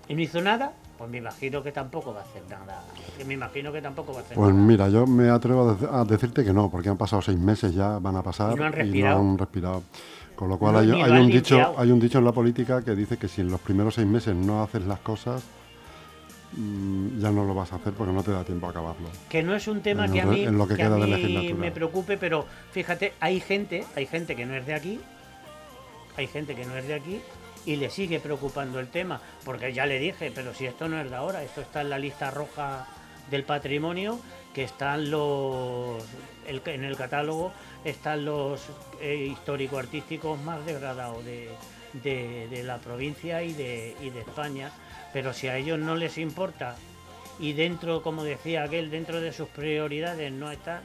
y 0.07 0.15
no 0.15 0.21
hizo 0.21 0.41
nada, 0.41 0.73
pues 0.97 1.09
me 1.09 1.17
imagino 1.19 1.61
que 1.63 1.71
tampoco 1.71 2.13
va 2.15 2.21
a 2.21 2.23
hacer 2.23 2.41
nada. 2.49 2.83
Me 3.27 3.35
imagino 3.35 3.71
que 3.71 3.79
tampoco 3.79 4.11
va 4.11 4.19
a 4.19 4.21
hacer 4.23 4.35
Pues 4.35 4.51
nada. 4.53 4.65
mira, 4.65 4.89
yo 4.89 5.05
me 5.05 5.29
atrevo 5.29 5.69
a, 5.69 5.77
dec- 5.77 5.89
a 5.91 6.03
decirte 6.03 6.43
que 6.43 6.51
no, 6.51 6.69
porque 6.71 6.89
han 6.89 6.97
pasado 6.97 7.21
seis 7.21 7.37
meses 7.37 7.73
ya, 7.75 7.99
van 7.99 8.15
a 8.15 8.23
pasar 8.23 8.53
Y 8.53 8.55
no 8.55 8.65
han 8.65 8.73
respirado. 8.73 9.19
han 9.19 9.37
respirado. 9.37 9.83
Con 10.39 10.47
lo 10.47 10.57
cual 10.57 10.87
No, 10.89 11.03
hay, 11.03 11.11
un 11.11 11.27
dicho, 11.27 11.75
hay 11.77 11.91
un 11.91 11.99
dicho 11.99 12.17
en 12.19 12.23
la 12.23 12.31
política 12.31 12.81
que 12.81 12.95
dice 12.95 13.17
que 13.17 13.27
si 13.27 13.41
en 13.41 13.51
los 13.51 13.59
primeros 13.59 13.95
seis 13.95 14.07
meses 14.07 14.33
no 14.33 14.63
haces 14.63 14.85
las 14.85 14.99
cosas, 14.99 15.43
mm, 16.53 17.19
ya 17.19 17.29
no 17.29 17.43
lo 17.43 17.53
vas 17.53 17.73
a 17.73 17.75
hacer 17.75 17.91
porque 17.91 18.13
no 18.13 18.23
te 18.23 18.31
da 18.31 18.45
tiempo 18.45 18.67
a 18.67 18.69
acabarlo. 18.69 19.09
Que 19.27 19.43
no 19.43 19.53
es 19.53 19.67
un 19.67 19.81
tema 19.81 20.05
En 20.05 20.13
que 20.13 20.21
a 20.21 20.25
mí, 20.25 20.43
en 20.45 20.57
lo 20.57 20.65
que 20.65 20.75
que 20.75 20.83
a 20.83 20.85
queda 20.85 20.95
de 20.95 21.05
mí 21.05 21.11
legislatura. 21.11 21.55
me 21.55 21.71
preocupe, 21.71 22.17
pero 22.17 22.45
fíjate, 22.71 23.13
hay 23.19 23.41
gente, 23.41 23.83
hay 23.97 24.05
gente 24.05 24.35
que 24.37 24.45
no 24.45 24.55
es 24.55 24.65
de 24.65 24.73
aquí, 24.75 24.99
hay 26.15 26.27
gente 26.27 26.55
que 26.55 26.65
no 26.65 26.75
es 26.77 26.87
de 26.87 26.93
aquí 26.93 27.19
y 27.65 27.75
le 27.75 27.89
sigue 27.89 28.21
preocupando 28.21 28.79
el 28.79 28.87
tema, 28.87 29.19
porque 29.43 29.73
ya 29.73 29.85
le 29.85 29.99
dije, 29.99 30.31
pero 30.33 30.53
si 30.53 30.65
esto 30.67 30.87
no 30.87 31.01
es 31.01 31.09
de 31.09 31.17
ahora, 31.17 31.43
esto 31.43 31.59
está 31.59 31.81
en 31.81 31.89
la 31.89 31.99
lista 31.99 32.31
roja 32.31 32.87
del 33.29 33.43
patrimonio, 33.43 34.19
que 34.53 34.63
están 34.63 35.11
los, 35.11 36.01
el- 36.47 36.61
en 36.65 36.83
el 36.85 36.95
catálogo 36.95 37.51
están 37.83 38.25
los 38.25 38.61
eh, 39.01 39.15
histórico-artísticos 39.31 40.39
más 40.41 40.65
degradados 40.65 41.23
de, 41.25 41.49
de- 41.93 42.47
de 42.49 42.63
la 42.63 42.77
provincia 42.79 43.41
y 43.43 43.53
de, 43.53 43.95
y 44.01 44.09
de 44.09 44.19
España, 44.21 44.71
pero 45.13 45.33
si 45.33 45.47
a 45.47 45.57
ellos 45.57 45.79
no 45.79 45.95
les 45.95 46.17
importa 46.17 46.75
y 47.39 47.53
dentro, 47.53 48.01
como 48.03 48.23
decía 48.23 48.63
aquel, 48.63 48.91
dentro 48.91 49.21
de 49.21 49.31
sus 49.31 49.47
prioridades 49.49 50.31
no 50.31 50.51
está, 50.51 50.81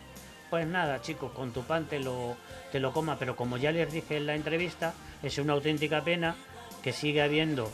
pues 0.51 0.67
nada, 0.69 1.01
chicos, 1.03 1.33
con 1.33 1.53
tu 1.53 1.63
pan 1.63 1.87
te 1.87 1.99
lo, 1.99 2.37
te 2.71 2.79
lo 2.79 2.93
coma, 2.93 3.17
pero 3.19 3.35
como 3.35 3.57
ya 3.57 3.73
les 3.73 3.93
dije 3.93 4.17
en 4.17 4.27
la 4.27 4.37
entrevista, 4.37 4.95
es 5.23 5.37
una 5.39 5.55
auténtica 5.55 6.05
pena 6.05 6.37
que 6.83 6.93
siga 6.93 7.25
habiendo 7.25 7.69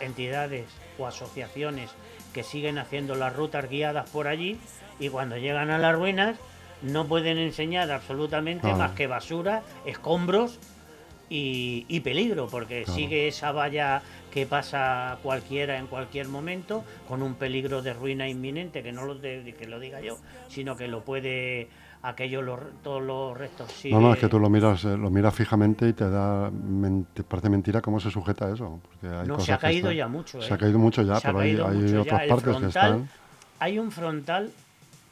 entidades 0.00 0.66
o 0.98 1.06
asociaciones 1.06 1.90
que 2.34 2.42
siguen 2.42 2.78
haciendo 2.78 3.14
las 3.14 3.34
rutas 3.34 3.68
guiadas 3.70 4.10
por 4.10 4.28
allí 4.28 4.60
y 5.00 5.08
cuando 5.08 5.36
llegan 5.38 5.70
a 5.70 5.78
las 5.78 5.94
ruinas 5.94 6.36
no 6.82 7.06
pueden 7.06 7.38
enseñar 7.38 7.90
absolutamente 7.90 8.62
Claro. 8.62 8.76
más 8.78 8.90
que 8.92 9.06
basura, 9.06 9.62
escombros 9.86 10.58
y, 11.30 11.84
y 11.88 12.00
peligro, 12.00 12.46
porque 12.48 12.84
Claro. 12.84 12.98
sigue 12.98 13.28
esa 13.28 13.52
valla 13.52 14.02
que 14.32 14.46
pasa 14.46 15.18
cualquiera 15.22 15.78
en 15.78 15.86
cualquier 15.86 16.28
momento, 16.28 16.84
con 17.06 17.22
un 17.22 17.34
peligro 17.34 17.82
de 17.82 17.92
ruina 17.94 18.28
inminente, 18.28 18.82
que 18.82 18.92
no 18.92 19.04
lo, 19.04 19.14
de- 19.14 19.54
que 19.58 19.66
lo 19.66 19.78
diga 19.80 20.00
yo, 20.00 20.16
sino 20.48 20.76
que 20.76 20.86
lo 20.88 21.02
puede 21.02 21.68
aquello, 22.02 22.40
los- 22.42 22.60
todos 22.84 23.02
los 23.02 23.36
restos. 23.36 23.68
No, 23.86 24.00
no, 24.00 24.12
es 24.14 24.20
que 24.20 24.28
tú 24.28 24.38
lo 24.38 24.48
miras, 24.48 24.84
eh, 24.84 24.96
lo 24.96 25.10
miras 25.10 25.34
fijamente 25.34 25.88
y 25.88 25.92
te 25.92 26.08
da, 26.08 26.50
te 27.12 27.24
parece 27.24 27.50
mentira 27.50 27.80
cómo 27.82 27.98
se 28.00 28.10
sujeta 28.10 28.46
a 28.46 28.54
eso. 28.54 28.80
Porque 28.82 29.14
hay 29.14 29.26
No, 29.26 29.34
cosas 29.34 29.46
se 29.46 29.52
ha 29.54 29.58
caído 29.58 29.88
están- 29.90 29.96
ya 29.96 30.08
mucho. 30.08 30.40
Se 30.40 30.52
ha 30.52 30.56
¿eh? 30.56 30.60
caído 30.60 30.78
mucho 30.78 31.02
ya, 31.02 31.16
Se 31.16 31.26
pero 31.26 31.40
hay, 31.40 31.56
otras 31.96 32.26
partes 32.28 32.56
que 32.56 32.66
están. 32.66 33.08
Hay 33.58 33.78
un 33.80 33.90
frontal 33.90 34.50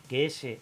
que 0.08 0.26
ese, 0.26 0.52
es- 0.52 0.60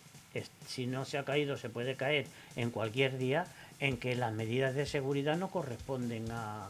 si 0.66 0.86
no 0.86 1.04
se 1.04 1.18
ha 1.18 1.24
caído, 1.24 1.56
se 1.56 1.68
puede 1.70 1.96
caer 1.96 2.26
en 2.56 2.70
cualquier 2.70 3.18
día, 3.18 3.46
en 3.80 3.96
que 3.98 4.14
las 4.16 4.32
medidas 4.32 4.74
de 4.74 4.86
seguridad 4.86 5.36
no 5.36 5.48
corresponden 5.48 6.30
a, 6.30 6.68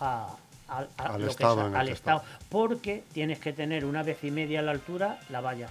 a- 0.00 0.36
a- 0.68 0.86
a 0.96 1.14
Al 1.14 1.20
estado 1.28 1.54
es- 1.68 1.74
al 1.74 1.88
porque 2.48 3.04
tienes 3.12 3.38
que 3.38 3.52
tener 3.52 3.84
una 3.84 4.02
vez 4.02 4.22
y 4.24 4.30
media 4.30 4.60
a 4.60 4.62
la 4.62 4.70
altura 4.72 5.20
la 5.30 5.40
valla. 5.40 5.68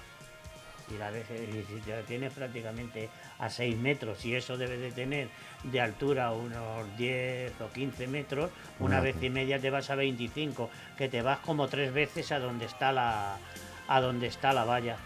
Y 0.94 0.98
la 0.98 1.10
vez 1.12 1.26
y 1.32 1.89
ya 1.89 2.02
tienes 2.02 2.34
prácticamente 2.34 3.10
a 3.39 3.50
6 3.50 3.76
metros 3.78 4.24
y 4.26 4.36
eso 4.36 4.58
debe 4.58 4.78
de 4.78 4.92
tener 4.92 5.30
de 5.63 5.80
altura 5.82 6.32
unos 6.34 6.86
10 6.98 7.54
o 7.62 7.70
15 7.72 8.06
metros, 8.08 8.52
una 8.80 9.00
vez 9.00 9.16
y 9.24 9.30
media 9.30 9.60
te 9.60 9.70
vas 9.70 9.89
a 9.89 9.96
25, 9.96 10.70
que 10.98 11.08
te 11.08 11.22
vas 11.22 11.39
como 11.39 11.68
tres 11.70 11.94
veces 11.94 12.32
a 12.34 12.39
donde 12.39 12.66
está 12.66 12.92
la 12.92 13.38
a 13.88 14.02
donde 14.02 14.28
está 14.28 14.52
la 14.54 14.66
valla. 14.66 14.98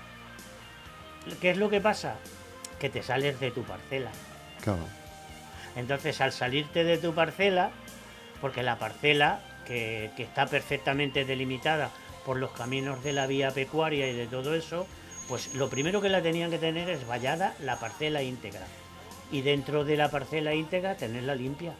¿Qué 1.41 1.51
es 1.51 1.57
lo 1.57 1.69
que 1.69 1.81
pasa? 1.81 2.15
Que 2.79 2.89
te 2.89 3.03
sales 3.03 3.39
de 3.39 3.51
tu 3.51 3.63
parcela. 3.63 4.11
Claro. 4.61 4.85
Entonces, 5.75 6.21
al 6.21 6.31
salirte 6.31 6.83
de 6.83 6.97
tu 6.97 7.13
parcela, 7.13 7.71
porque 8.41 8.63
la 8.63 8.79
parcela, 8.79 9.41
que, 9.65 10.11
que 10.15 10.23
está 10.23 10.47
perfectamente 10.47 11.25
delimitada 11.25 11.91
por 12.25 12.37
los 12.37 12.51
caminos 12.51 13.03
de 13.03 13.13
la 13.13 13.27
vía 13.27 13.51
pecuaria 13.51 14.07
y 14.07 14.13
de 14.13 14.27
todo 14.27 14.55
eso, 14.55 14.87
pues 15.27 15.53
lo 15.55 15.69
primero 15.69 16.01
que 16.01 16.09
la 16.09 16.21
tenían 16.21 16.49
que 16.49 16.57
tener 16.57 16.89
es 16.89 17.05
vallada 17.05 17.55
la 17.59 17.79
parcela 17.79 18.23
íntegra. 18.23 18.65
Y 19.31 19.41
dentro 19.41 19.83
de 19.83 19.97
la 19.97 20.09
parcela 20.09 20.53
íntegra 20.53 20.95
tenerla 20.95 21.35
limpia. 21.35 21.73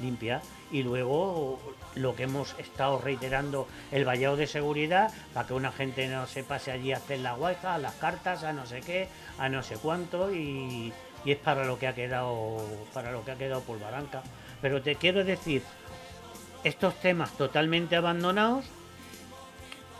Limpia. 0.00 0.42
Y 0.70 0.82
luego 0.82 1.58
lo 1.94 2.14
que 2.14 2.24
hemos 2.24 2.58
estado 2.58 2.98
reiterando, 2.98 3.66
el 3.90 4.04
vallado 4.04 4.36
de 4.36 4.46
seguridad, 4.46 5.12
para 5.34 5.46
que 5.46 5.54
una 5.54 5.72
gente 5.72 6.08
no 6.08 6.26
se 6.26 6.44
pase 6.44 6.70
allí 6.70 6.92
a 6.92 6.98
hacer 6.98 7.20
la 7.20 7.34
guaja, 7.34 7.74
a 7.74 7.78
las 7.78 7.94
cartas, 7.94 8.44
a 8.44 8.52
no 8.52 8.66
sé 8.66 8.80
qué, 8.80 9.08
a 9.38 9.48
no 9.48 9.62
sé 9.62 9.76
cuánto, 9.76 10.32
y, 10.32 10.92
es 11.24 11.36
para 11.38 11.64
lo 11.64 11.78
que 11.78 11.86
ha 11.86 11.94
quedado, 11.94 12.56
para 12.94 13.12
lo 13.12 13.24
que 13.24 13.32
ha 13.32 13.36
quedado 13.36 13.60
Polvaranca. 13.62 14.22
Pero 14.62 14.80
te 14.80 14.96
quiero 14.96 15.24
decir, 15.24 15.62
estos 16.64 16.94
temas 17.00 17.32
totalmente 17.36 17.96
abandonados, 17.96 18.64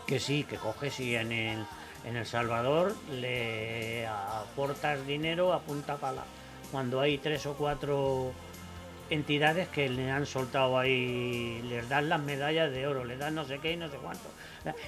que 0.07 0.19
sí, 0.19 0.43
que 0.43 0.57
coges 0.57 0.99
y 0.99 1.15
en 1.15 1.31
el, 1.31 1.65
en 2.05 2.15
El 2.15 2.25
Salvador 2.25 2.95
le 3.11 4.07
aportas 4.07 5.05
dinero 5.05 5.53
a 5.53 5.59
punta 5.59 5.97
pala. 5.97 6.23
Cuando 6.71 7.01
hay 7.01 7.17
tres 7.17 7.45
o 7.45 7.53
cuatro 7.53 8.31
entidades 9.11 9.67
que 9.67 9.89
le 9.89 10.09
han 10.09 10.25
soltado 10.25 10.79
ahí, 10.79 11.61
les 11.69 11.87
dan 11.89 12.09
las 12.09 12.21
medallas 12.21 12.71
de 12.71 12.87
oro, 12.87 13.03
le 13.03 13.17
dan 13.17 13.35
no 13.35 13.43
sé 13.45 13.59
qué 13.59 13.73
y 13.73 13.77
no 13.77 13.89
sé 13.89 13.97
cuánto. 13.97 14.23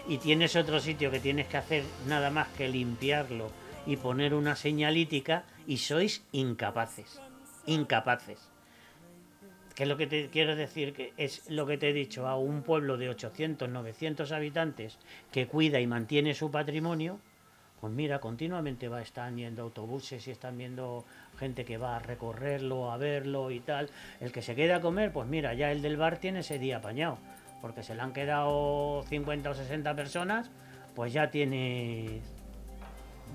Y 0.07 0.17
tienes 0.17 0.55
otro 0.55 0.79
sitio 0.79 1.12
que 1.12 1.19
tienes 1.19 1.47
que 1.47 1.57
hacer 1.57 1.83
nada 2.07 2.31
más 2.31 2.47
que 2.49 2.69
limpiarlo 2.69 3.51
y 3.86 3.97
poner 3.97 4.33
una 4.33 4.55
señalítica 4.55 5.43
y 5.67 5.77
sois 5.77 6.23
incapaces. 6.31 7.21
Incapaces. 7.65 8.49
¿Qué 9.75 9.83
es 9.83 9.89
lo 9.89 9.97
que 9.97 10.07
te 10.07 10.29
quiero 10.29 10.55
decir? 10.55 10.93
Que 10.93 11.13
es 11.17 11.49
lo 11.49 11.65
que 11.65 11.77
te 11.77 11.89
he 11.89 11.93
dicho, 11.93 12.27
a 12.27 12.38
un 12.38 12.63
pueblo 12.63 12.95
de 12.95 13.09
800, 13.09 13.67
900 13.69 14.31
habitantes 14.31 14.99
que 15.31 15.47
cuida 15.47 15.79
y 15.81 15.88
mantiene 15.88 16.33
su 16.33 16.49
patrimonio, 16.49 17.19
pues 17.81 17.91
mira, 17.91 18.19
continuamente 18.19 18.88
va, 18.88 19.01
están 19.01 19.36
yendo 19.36 19.63
autobuses 19.63 20.25
y 20.27 20.31
están 20.31 20.57
viendo 20.57 21.03
gente 21.43 21.65
que 21.65 21.77
va 21.77 21.97
a 21.97 21.99
recorrerlo, 21.99 22.91
a 22.91 22.97
verlo 22.97 23.51
y 23.51 23.60
tal. 23.60 23.89
El 24.19 24.32
que 24.32 24.41
se 24.41 24.56
queda 24.56 24.77
a 24.77 24.82
comer, 24.82 25.12
pues 25.12 25.27
mira, 25.27 25.53
ya 25.53 25.71
el 25.71 25.82
del 25.82 25.97
bar 25.97 26.17
tiene 26.17 26.39
ese 26.39 26.58
día 26.58 26.77
apañado, 26.77 27.17
porque 27.62 27.84
se 27.84 27.95
le 27.95 28.01
han 28.01 28.13
quedado 28.13 29.03
50 29.10 29.49
o 29.49 29.53
60 29.53 29.95
personas, 29.95 30.49
pues 30.95 31.12
ya 31.12 31.29
tienes, 31.29 32.21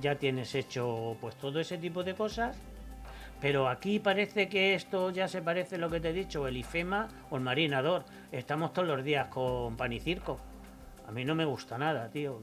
ya 0.01 0.15
tienes 0.17 0.55
hecho 0.55 1.17
pues 1.21 1.35
todo 1.37 1.61
ese 1.61 1.79
tipo 1.79 2.03
de 2.03 2.15
cosas. 2.15 2.57
Pero 3.41 3.69
aquí 3.69 4.01
parece 4.01 4.49
que 4.49 4.75
esto 4.75 5.11
ya 5.11 5.29
se 5.29 5.43
parece 5.43 5.77
a 5.77 5.79
lo 5.79 5.89
que 5.91 6.01
te 6.01 6.09
he 6.09 6.13
dicho, 6.13 6.49
el 6.49 6.57
IFEMA 6.57 7.09
o 7.31 7.37
el 7.37 7.43
marinador. 7.43 8.05
Estamos 8.33 8.73
todos 8.73 8.89
los 8.89 9.05
días 9.05 9.29
con 9.29 9.77
pan 9.77 9.93
y 9.93 10.01
circo. 10.01 10.41
A 11.07 11.13
mí 11.13 11.25
no 11.25 11.37
me 11.37 11.45
gusta 11.45 11.79
nada, 11.79 12.09
tío. 12.09 12.41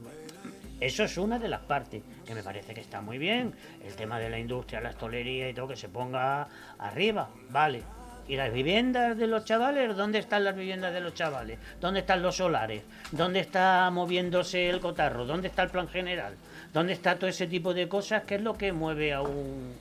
Eso 0.80 1.04
es 1.04 1.16
una 1.16 1.38
de 1.38 1.48
las 1.48 1.60
partes 1.60 2.02
que 2.26 2.34
me 2.34 2.42
parece 2.42 2.74
que 2.74 2.82
está 2.82 3.00
muy 3.00 3.16
bien. 3.16 3.54
El 3.82 3.94
tema 3.94 4.18
de 4.18 4.28
la 4.28 4.38
industria, 4.38 4.80
la 4.80 4.90
estolería 4.90 5.48
y 5.48 5.54
todo, 5.54 5.68
que 5.68 5.76
se 5.76 5.88
ponga 5.88 6.48
arriba, 6.78 7.30
vale. 7.48 7.82
¿Y 8.28 8.36
las 8.36 8.52
viviendas 8.52 9.16
de 9.16 9.26
los 9.26 9.44
chavales? 9.44 9.96
¿Dónde 9.96 10.18
están 10.18 10.44
las 10.44 10.54
viviendas 10.54 10.92
de 10.92 11.00
los 11.00 11.14
chavales? 11.14 11.58
¿Dónde 11.80 12.00
están 12.00 12.22
los 12.22 12.36
solares? 12.36 12.82
¿Dónde 13.12 13.40
está 13.40 13.88
moviéndose 13.90 14.68
el 14.68 14.80
cotarro? 14.80 15.24
¿Dónde 15.24 15.48
está 15.48 15.62
el 15.62 15.70
plan 15.70 15.88
general? 15.88 16.34
¿Dónde 16.74 16.92
está 16.92 17.16
todo 17.16 17.30
ese 17.30 17.46
tipo 17.46 17.72
de 17.72 17.88
cosas 17.88 18.24
que 18.24 18.34
es 18.34 18.42
lo 18.42 18.54
que 18.54 18.72
mueve 18.72 19.14
a 19.14 19.22
un, 19.22 19.74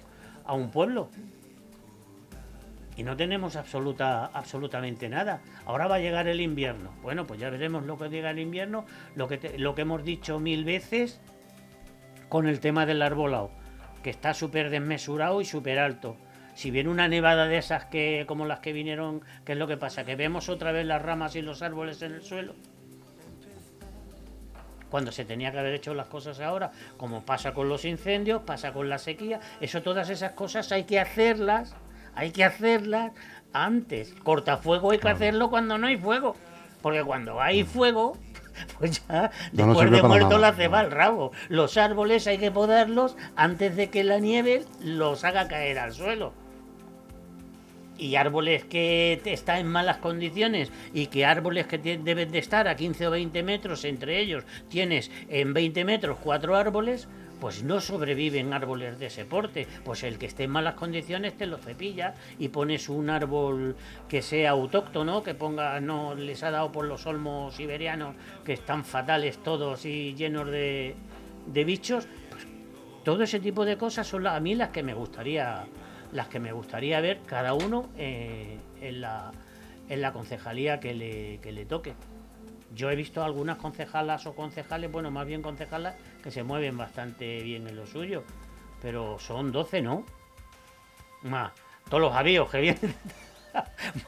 a 0.46 0.54
un 0.54 0.70
pueblo? 0.70 1.10
Y 2.98 3.04
no 3.04 3.18
tenemos 3.18 3.56
absoluta, 3.56 4.26
absolutamente 4.28 5.10
nada. 5.10 5.42
Ahora 5.66 5.88
va 5.88 5.96
a 5.96 6.00
llegar 6.00 6.28
el 6.28 6.40
invierno. 6.40 6.92
Bueno, 7.02 7.28
pues 7.28 7.40
ya 7.40 7.50
veremos 7.50 7.84
lo 7.84 7.98
que 7.98 8.10
llega 8.10 8.32
el 8.32 8.40
invierno, 8.40 8.86
lo 9.16 9.28
que, 9.28 9.56
lo 9.58 9.76
que 9.76 9.82
hemos 9.82 10.04
dicho 10.04 10.40
mil 10.40 10.64
veces 10.64 11.20
con 12.30 12.48
el 12.48 12.60
tema 12.60 12.86
del 12.86 13.02
arbolado, 13.02 13.52
que 14.02 14.10
está 14.10 14.34
súper 14.34 14.70
desmesurado 14.70 15.42
y 15.42 15.46
súper 15.46 15.80
alto. 15.80 16.16
Si 16.54 16.72
viene 16.72 16.90
una 16.90 17.10
nevada 17.10 17.48
de 17.48 17.58
esas 17.58 17.86
que 17.86 18.24
como 18.28 18.46
las 18.46 18.60
que 18.60 18.72
vinieron, 18.72 19.22
¿qué 19.44 19.54
es 19.54 19.58
lo 19.58 19.68
que 19.68 19.76
pasa? 19.76 20.06
Que 20.06 20.16
vemos 20.16 20.48
otra 20.48 20.72
vez 20.72 20.86
las 20.86 21.02
ramas 21.02 21.36
y 21.36 21.42
los 21.42 21.62
árboles 21.62 22.02
en 22.02 22.14
el 22.14 22.22
suelo. 22.22 22.56
Cuando 24.90 25.12
se 25.12 25.26
tenía 25.26 25.52
que 25.52 25.60
haber 25.60 25.74
hecho 25.74 25.94
las 25.94 26.08
cosas 26.08 26.40
ahora, 26.40 26.72
como 26.96 27.26
pasa 27.26 27.54
con 27.54 27.68
los 27.68 27.84
incendios, 27.84 28.44
pasa 28.44 28.72
con 28.72 28.88
la 28.88 29.00
sequía, 29.00 29.42
eso 29.60 29.82
todas 29.82 30.10
esas 30.10 30.32
cosas 30.32 30.72
hay 30.72 30.86
que 30.86 30.98
hacerlas 30.98 31.76
hay 32.16 32.32
que 32.32 32.44
hacerlas 32.44 33.12
antes. 33.54 34.14
Cortafuego 34.24 34.92
hay 34.92 35.00
que 35.00 35.10
hacerlo 35.10 35.50
cuando 35.50 35.78
no 35.78 35.88
hay 35.88 35.98
fuego. 35.98 36.36
Porque 36.82 37.04
cuando 37.04 37.42
hay 37.42 37.64
mm. 37.64 37.68
fuego, 37.68 38.18
pues 38.78 39.06
ya 39.08 39.32
después 39.52 39.92
de 39.92 40.04
muerto 40.04 40.38
la 40.38 40.50
hace 40.50 40.66
el 40.66 40.92
rabo. 40.92 41.32
Los 41.50 41.78
árboles 41.78 42.28
hay 42.28 42.38
que 42.38 42.52
podarlos 42.52 43.18
antes 43.36 43.76
de 43.76 43.90
que 43.90 44.04
la 44.04 44.20
nieve 44.20 44.66
los 44.82 45.24
haga 45.24 45.48
caer 45.48 45.80
al 45.80 45.94
suelo. 45.94 46.34
Y 47.98 48.16
árboles 48.16 48.66
que 48.66 49.22
están 49.24 49.60
en 49.60 49.68
malas 49.68 49.98
condiciones 49.98 50.70
y 50.94 51.08
que 51.08 51.26
árboles 51.26 51.66
que 51.66 51.78
deben 51.78 52.30
de 52.30 52.40
estar 52.40 52.68
a 52.68 52.76
15 52.76 53.08
o 53.08 53.12
20 53.12 53.42
metros 53.44 53.86
entre 53.86 54.20
ellos, 54.20 54.44
tienes 54.68 55.10
en 55.30 55.54
20 55.54 55.86
metros 55.86 56.18
cuatro 56.22 56.58
árboles, 56.58 57.08
pues 57.46 57.62
no 57.62 57.80
sobreviven 57.80 58.54
árboles 58.54 58.98
de 58.98 59.06
ese 59.06 59.24
porte. 59.24 59.68
Pues 59.84 60.02
el 60.02 60.18
que 60.18 60.26
esté 60.26 60.46
en 60.46 60.50
malas 60.50 60.74
condiciones 60.74 61.38
te 61.38 61.46
lo 61.46 61.60
cepilla 61.60 62.16
y 62.40 62.48
pones 62.48 62.90
un 62.90 63.08
árbol 63.08 63.76
que 64.10 64.24
sea 64.24 64.50
autóctono, 64.50 65.22
que 65.22 65.36
ponga, 65.36 65.80
no 65.80 66.16
les 66.16 66.42
ha 66.42 66.50
dado 66.50 66.72
por 66.72 66.86
los 66.86 67.06
olmos 67.06 67.54
siberianos, 67.54 68.16
que 68.44 68.54
están 68.54 68.84
fatales 68.84 69.38
todos 69.44 69.86
y 69.86 70.16
llenos 70.16 70.50
de, 70.50 70.96
de 71.46 71.64
bichos. 71.66 72.08
Todo 73.04 73.22
ese 73.22 73.40
tipo 73.40 73.64
de 73.64 73.78
cosas 73.78 74.08
son 74.08 74.26
a 74.26 74.40
mí 74.40 74.56
las 74.56 74.70
que 74.70 74.82
me 74.82 74.96
gustaría, 74.96 75.68
las 76.14 76.28
que 76.28 76.40
me 76.40 76.52
gustaría 76.52 77.00
ver 77.00 77.20
cada 77.28 77.54
uno 77.54 77.90
eh, 77.96 78.58
en, 78.82 79.02
la, 79.02 79.32
en 79.88 80.02
la 80.02 80.14
concejalía 80.14 80.80
que 80.80 80.96
le, 80.96 81.40
que 81.44 81.52
le 81.52 81.66
toque. 81.66 81.94
Yo 82.74 82.90
he 82.90 82.96
visto 82.96 83.24
algunas 83.24 83.58
concejalas 83.58 84.26
o 84.26 84.36
concejales, 84.36 84.92
bueno, 84.92 85.10
más 85.10 85.26
bien 85.26 85.42
concejalas, 85.42 85.96
que 86.26 86.32
se 86.32 86.44
mueven 86.44 86.76
bastante 86.76 87.42
bien 87.44 87.66
en 87.68 87.78
lo 87.78 87.88
suyo. 87.88 88.24
Pero 88.82 89.18
son 89.20 89.54
12, 89.54 89.82
¿no? 89.82 90.04
Más 91.24 91.52
todos 91.90 92.02
los 92.02 92.14
avíos 92.14 92.50
que 92.50 92.62
vienen. 92.62 92.96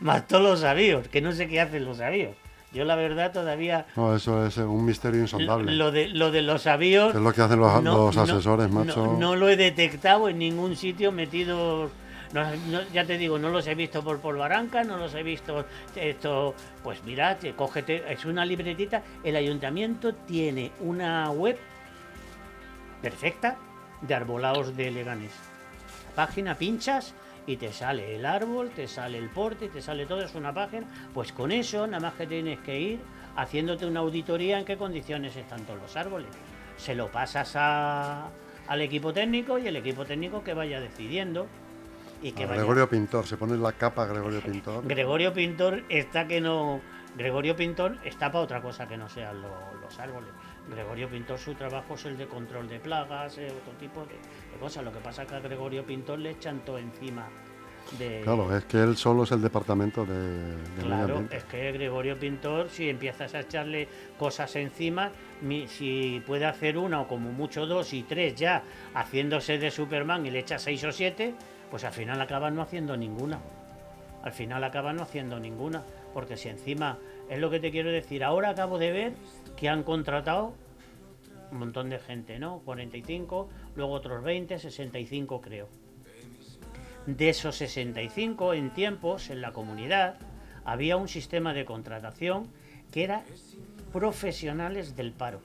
más, 0.00 0.26
todos 0.26 0.42
los 0.42 0.64
avíos, 0.64 1.08
que 1.08 1.20
no 1.20 1.32
sé 1.32 1.48
qué 1.48 1.60
hacen 1.60 1.84
los 1.84 2.00
avíos. 2.00 2.36
Yo 2.72 2.84
la 2.84 2.96
verdad 2.96 3.32
todavía... 3.32 3.86
No, 3.96 4.14
eso 4.14 4.44
es 4.44 4.56
un 4.58 4.84
misterio 4.84 5.20
insondable. 5.20 5.72
Lo 5.72 5.92
de, 5.92 6.08
lo 6.08 6.30
de 6.30 6.42
los 6.42 6.66
avíos... 6.66 7.14
es 7.14 7.20
lo 7.20 7.32
que 7.32 7.40
hacen 7.40 7.60
los, 7.60 8.16
asesores, 8.16 8.70
macho. 8.70 9.16
no, 9.18 9.34
lo 9.34 9.48
he 9.48 9.56
detectado 9.56 10.28
en 10.28 10.38
ningún 10.38 10.76
sitio 10.76 11.10
metido 11.12 11.90
ya 12.92 13.04
te 13.04 13.18
digo, 13.18 13.38
no 13.38 13.50
los 13.50 13.66
he 13.66 13.74
visto 13.74 14.02
por 14.02 14.20
Polvaranca, 14.20 14.84
no 14.84 14.96
los 14.96 15.14
he 15.14 15.22
visto 15.22 15.64
esto. 15.94 16.54
Pues 16.82 17.02
mira, 17.04 17.38
cógete, 17.56 18.12
es 18.12 18.24
una 18.24 18.44
libretita. 18.44 19.02
El 19.22 19.36
ayuntamiento 19.36 20.14
tiene 20.14 20.72
una 20.80 21.30
web 21.30 21.56
perfecta 23.00 23.56
de 24.00 24.14
arbolados 24.14 24.76
de 24.76 24.90
Leganés. 24.90 25.32
Página 26.14 26.56
pinchas 26.56 27.14
y 27.46 27.56
te 27.56 27.72
sale 27.72 28.16
el 28.16 28.26
árbol, 28.26 28.70
te 28.70 28.88
sale 28.88 29.18
el 29.18 29.28
porte, 29.28 29.68
te 29.68 29.80
sale 29.80 30.06
todo, 30.06 30.22
es 30.22 30.34
una 30.34 30.52
página. 30.52 30.86
Pues 31.14 31.32
con 31.32 31.52
eso 31.52 31.86
nada 31.86 32.08
más 32.08 32.14
que 32.14 32.26
tienes 32.26 32.58
que 32.60 32.78
ir 32.78 33.00
haciéndote 33.36 33.86
una 33.86 34.00
auditoría 34.00 34.58
en 34.58 34.64
qué 34.64 34.76
condiciones 34.76 35.36
están 35.36 35.60
todos 35.64 35.80
los 35.80 35.96
árboles. 35.96 36.30
Se 36.76 36.94
lo 36.94 37.10
pasas 37.10 37.54
al 37.54 38.80
equipo 38.80 39.12
técnico 39.12 39.58
y 39.58 39.68
el 39.68 39.76
equipo 39.76 40.04
técnico 40.04 40.42
que 40.42 40.54
vaya 40.54 40.80
decidiendo 40.80 41.46
Gregorio 42.22 42.88
Pintor, 42.88 43.26
se 43.26 43.36
pone 43.36 43.56
la 43.56 43.72
capa 43.72 44.06
Gregorio 44.06 44.40
Pintor. 44.40 44.86
Gregorio 44.86 45.32
Pintor 45.32 45.84
está 45.88 46.26
que 46.26 46.40
no. 46.40 46.80
Gregorio 47.16 47.56
Pintor 47.56 47.98
está 48.04 48.30
para 48.30 48.44
otra 48.44 48.60
cosa 48.60 48.86
que 48.86 48.96
no 48.96 49.08
sean 49.08 49.40
los 49.40 49.98
árboles. 49.98 50.30
Gregorio 50.68 51.08
Pintor, 51.08 51.38
su 51.38 51.54
trabajo 51.54 51.94
es 51.94 52.04
el 52.06 52.16
de 52.16 52.26
control 52.26 52.68
de 52.68 52.80
plagas, 52.80 53.38
eh, 53.38 53.52
otro 53.62 53.72
tipo 53.78 54.00
de, 54.02 54.16
cosas. 54.58 54.84
Lo 54.84 54.92
que 54.92 54.98
pasa 54.98 55.22
es 55.22 55.28
que 55.28 55.34
a 55.36 55.40
Gregorio 55.40 55.84
Pintor 55.84 56.18
le 56.18 56.30
echan 56.30 56.60
todo 56.64 56.78
encima. 56.78 57.28
De... 57.98 58.22
Claro, 58.24 58.54
es 58.56 58.64
que 58.64 58.82
él 58.82 58.96
solo 58.96 59.22
es 59.22 59.30
el 59.30 59.40
departamento 59.40 60.04
de, 60.04 60.56
Claro, 60.80 61.22
es 61.30 61.44
que 61.44 61.70
Gregorio 61.70 62.18
Pintor, 62.18 62.68
si 62.68 62.90
empiezas 62.90 63.32
a 63.34 63.40
echarle 63.40 63.86
cosas 64.18 64.56
encima, 64.56 65.12
si 65.68 66.20
puede 66.26 66.46
hacer 66.46 66.78
una 66.78 67.02
o 67.02 67.06
como 67.06 67.30
mucho 67.30 67.64
dos 67.64 67.92
y 67.92 68.02
tres 68.02 68.34
ya 68.34 68.64
haciéndose 68.92 69.58
de 69.58 69.70
Superman 69.70 70.26
y 70.26 70.32
le 70.32 70.40
echa 70.40 70.58
seis 70.58 70.82
o 70.82 70.90
siete, 70.90 71.36
pues 71.70 71.84
al 71.84 71.92
final 71.92 72.20
acaban 72.20 72.54
no 72.54 72.62
haciendo 72.62 72.96
ninguna. 72.96 73.40
Al 74.22 74.32
final 74.32 74.64
acaban 74.64 74.96
no 74.96 75.02
haciendo 75.02 75.38
ninguna. 75.38 75.82
Porque 76.14 76.36
si 76.36 76.48
encima, 76.48 76.98
es 77.28 77.38
lo 77.38 77.50
que 77.50 77.60
te 77.60 77.70
quiero 77.70 77.90
decir, 77.90 78.24
ahora 78.24 78.50
acabo 78.50 78.78
de 78.78 78.90
ver 78.90 79.12
que 79.56 79.68
han 79.68 79.82
contratado 79.82 80.54
un 81.50 81.58
montón 81.58 81.90
de 81.90 81.98
gente, 81.98 82.38
¿no? 82.38 82.60
45, 82.64 83.48
luego 83.76 83.92
otros 83.92 84.22
20, 84.22 84.58
65 84.58 85.40
creo. 85.40 85.68
De 87.06 87.28
esos 87.28 87.56
65 87.56 88.54
en 88.54 88.72
tiempos, 88.72 89.30
en 89.30 89.40
la 89.40 89.52
comunidad, 89.52 90.16
había 90.64 90.96
un 90.96 91.06
sistema 91.06 91.54
de 91.54 91.64
contratación 91.64 92.48
que 92.90 93.04
era 93.04 93.22
profesionales 93.92 94.96
del 94.96 95.12
paro 95.12 95.40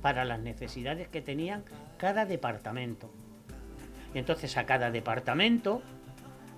para 0.00 0.24
las 0.24 0.40
necesidades 0.40 1.08
que 1.08 1.20
tenían 1.20 1.62
cada 1.98 2.24
departamento. 2.24 3.10
Y 4.14 4.18
entonces 4.18 4.56
a 4.56 4.66
cada 4.66 4.90
departamento 4.90 5.82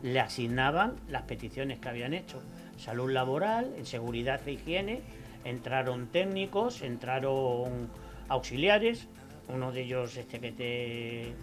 le 0.02 0.20
asignaban 0.20 0.96
las 1.08 1.22
peticiones 1.22 1.78
que 1.78 1.88
habían 1.88 2.14
hecho. 2.14 2.42
Salud 2.76 3.10
laboral, 3.10 3.72
en 3.76 3.86
seguridad 3.86 4.40
e 4.46 4.52
higiene, 4.52 5.02
entraron 5.44 6.08
técnicos, 6.08 6.82
entraron 6.82 7.90
auxiliares, 8.28 9.08
uno 9.48 9.72
de 9.72 9.82
ellos 9.82 10.16
este 10.16 10.40
que 10.40 10.52
te 10.52 11.34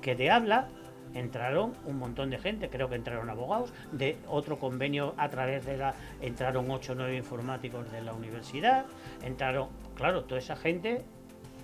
que 0.00 0.14
te 0.14 0.30
habla, 0.30 0.68
entraron 1.14 1.72
un 1.86 1.98
montón 1.98 2.28
de 2.28 2.38
gente, 2.38 2.68
creo 2.68 2.90
que 2.90 2.96
entraron 2.96 3.30
abogados, 3.30 3.72
de 3.92 4.18
otro 4.28 4.58
convenio 4.58 5.14
a 5.16 5.30
través 5.30 5.64
de 5.64 5.78
la 5.78 5.94
entraron 6.20 6.70
8 6.70 6.92
o 6.92 6.94
9 6.94 7.16
informáticos 7.16 7.90
de 7.90 8.02
la 8.02 8.12
universidad, 8.12 8.84
entraron, 9.22 9.68
claro, 9.94 10.24
toda 10.24 10.40
esa 10.40 10.56
gente 10.56 11.02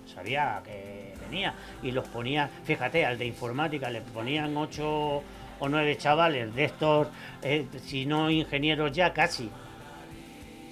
sabía 0.05 0.61
que 0.63 1.13
venía. 1.21 1.53
Y 1.83 1.91
los 1.91 2.07
ponía, 2.07 2.49
fíjate, 2.63 3.05
al 3.05 3.17
de 3.17 3.25
informática 3.25 3.89
le 3.89 4.01
ponían 4.01 4.55
ocho 4.57 5.23
o 5.59 5.69
nueve 5.69 5.95
chavales 5.97 6.53
de 6.55 6.63
estos, 6.65 7.07
eh, 7.43 7.67
si 7.83 8.05
no 8.05 8.31
ingenieros 8.31 8.91
ya 8.91 9.13
casi, 9.13 9.49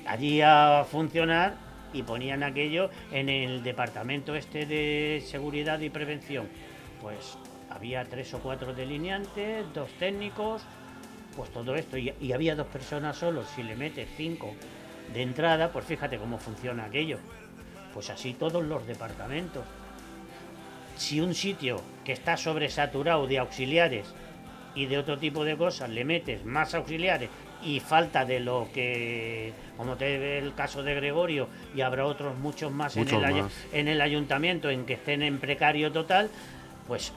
allí 0.07 0.41
a 0.41 0.83
funcionar 0.89 1.53
y 1.93 2.01
ponían 2.03 2.43
aquello 2.43 2.89
en 3.11 3.29
el 3.29 3.63
departamento 3.63 4.35
este 4.35 4.65
de 4.65 5.23
seguridad 5.25 5.79
y 5.79 5.89
prevención. 5.89 6.47
Pues 7.01 7.37
había 7.69 8.03
tres 8.05 8.33
o 8.33 8.39
cuatro 8.39 8.73
delineantes, 8.73 9.65
dos 9.73 9.89
técnicos, 9.99 10.63
pues 11.35 11.51
todo 11.51 11.75
esto, 11.75 11.95
y, 11.97 12.11
y 12.19 12.31
había 12.31 12.55
dos 12.55 12.67
personas 12.67 13.17
solos, 13.17 13.47
si 13.55 13.61
le 13.61 13.75
metes 13.75 14.09
cinco 14.17 14.55
de 15.13 15.21
entrada, 15.21 15.71
pues 15.71 15.85
fíjate 15.85 16.17
cómo 16.17 16.39
funciona 16.39 16.85
aquello 16.85 17.19
Pues 17.93 18.09
así 18.09 18.33
todos 18.33 18.63
los 18.63 18.85
departamentos. 18.87 19.63
Si 20.95 21.21
un 21.21 21.33
sitio 21.33 21.81
que 22.03 22.11
está 22.11 22.37
sobresaturado 22.37 23.25
de 23.27 23.39
auxiliares 23.39 24.05
y 24.75 24.85
de 24.85 24.97
otro 24.97 25.17
tipo 25.17 25.43
de 25.45 25.55
cosas 25.57 25.89
le 25.89 26.03
metes 26.05 26.45
más 26.45 26.73
auxiliares 26.75 27.29
y 27.63 27.79
falta 27.79 28.25
de 28.25 28.39
lo 28.39 28.67
que, 28.73 29.51
como 29.77 29.95
te 29.95 30.17
ve 30.17 30.37
el 30.39 30.53
caso 30.53 30.81
de 30.83 30.95
Gregorio, 30.95 31.47
y 31.75 31.81
habrá 31.81 32.05
otros 32.05 32.37
muchos 32.37 32.71
más, 32.71 32.95
en, 32.95 33.09
el, 33.09 33.25
ay- 33.25 33.41
más. 33.41 33.51
en 33.73 33.87
el 33.87 34.01
ayuntamiento 34.01 34.69
en 34.69 34.85
que 34.85 34.93
estén 34.93 35.21
en 35.23 35.39
precario 35.39 35.91
total, 35.91 36.29
pues 36.87 37.11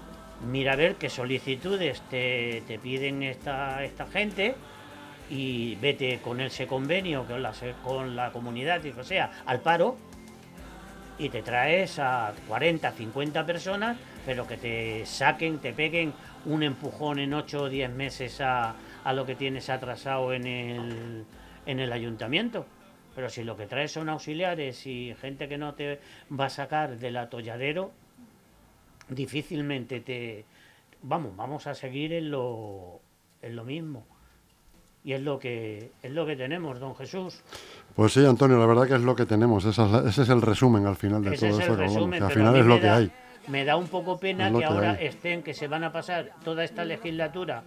mira 0.50 0.72
a 0.72 0.76
ver 0.76 0.96
qué 0.96 1.08
solicitudes 1.11 2.00
te, 2.11 2.62
te 2.66 2.78
piden 2.80 3.22
esta, 3.22 3.85
esta 3.85 4.06
gente 4.06 4.56
y 5.30 5.76
vete 5.76 6.18
con 6.18 6.40
ese 6.40 6.66
convenio 6.66 7.24
con 7.24 7.40
la, 7.42 7.52
con 7.85 8.16
la 8.16 8.32
comunidad, 8.32 8.82
y 8.85 8.90
o 8.90 9.04
sea, 9.04 9.42
al 9.46 9.61
paro 9.61 9.96
y 11.18 11.29
te 11.29 11.42
traes 11.42 11.98
a 11.98 12.33
40, 12.48 12.90
50 12.90 13.46
personas, 13.46 13.96
pero 14.25 14.46
que 14.46 14.57
te 14.57 15.07
saquen, 15.07 15.59
te 15.59 15.72
peguen 15.72 16.12
un 16.46 16.62
empujón 16.62 17.18
en 17.18 17.35
8 17.35 17.62
o 17.62 17.68
10 17.68 17.90
meses 17.90 18.40
a, 18.40 18.75
a 19.05 19.12
lo 19.12 19.27
que 19.27 19.35
tienes 19.35 19.70
atrasado 19.70 20.33
en 20.33 20.46
el, 20.46 21.25
en 21.66 21.81
el 21.81 21.92
ayuntamiento. 21.92 22.66
Pero 23.14 23.29
si 23.29 23.44
lo 23.44 23.57
que 23.57 23.66
traes 23.66 23.92
son 23.92 24.09
auxiliares 24.09 24.87
y 24.87 25.14
gente 25.20 25.48
que 25.48 25.59
no 25.59 25.75
te 25.75 26.01
va 26.31 26.46
a 26.46 26.51
sacar 26.51 26.98
del 26.98 27.16
atolladero, 27.16 27.92
difícilmente 29.09 30.01
te... 30.01 30.44
Vamos, 31.03 31.37
vamos 31.37 31.66
a 31.66 31.75
seguir 31.75 32.12
en 32.12 32.31
lo, 32.31 33.01
en 33.42 33.57
lo 33.57 33.64
mismo. 33.64 34.07
Y 35.04 35.12
es 35.12 35.20
lo 35.20 35.38
que 35.38 35.90
es 36.02 36.10
lo 36.12 36.24
que 36.24 36.36
tenemos, 36.36 36.78
don 36.78 36.94
Jesús. 36.94 37.40
Pues 37.94 38.12
sí, 38.12 38.24
Antonio, 38.24 38.58
la 38.58 38.66
verdad 38.66 38.86
que 38.86 38.94
es 38.94 39.00
lo 39.00 39.16
que 39.16 39.26
tenemos. 39.26 39.64
Es 39.64 39.78
ese 39.78 40.22
es 40.22 40.28
el 40.28 40.40
resumen 40.40 40.86
al 40.86 40.96
final 40.96 41.24
de 41.24 41.34
Ese 41.34 41.48
todo 41.48 41.58
es 41.58 41.66
esto. 41.66 41.72
el 41.72 41.78
que 41.78 41.84
hablamos, 41.84 41.94
resumen, 41.94 42.18
que 42.20 42.24
al 42.24 42.32
final 42.32 42.56
es 42.56 42.62
me 42.62 42.68
lo 42.68 42.80
que 42.80 42.86
da, 42.86 42.96
hay. 42.96 43.12
Me 43.48 43.64
da 43.64 43.76
un 43.76 43.88
poco 43.88 44.18
pena 44.18 44.50
que 44.50 44.58
que 44.58 44.64
ahora 44.64 44.92
hay. 44.92 45.06
estén, 45.06 45.42
que 45.42 45.54
se 45.54 45.66
van 45.66 45.82
a 45.82 45.92
pasar 45.92 46.30
toda 46.44 46.62
esta 46.62 46.84
legislatura, 46.84 47.64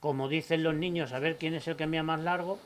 como 0.00 0.28
dicen 0.28 0.64
los 0.64 0.74
niños, 0.74 1.12
a 1.12 1.20
ver 1.20 1.36
quién 1.38 1.54
es 1.54 1.68
el 1.68 1.76
que 1.76 1.86
mea 1.86 2.02
más 2.02 2.20
largo. 2.20 2.58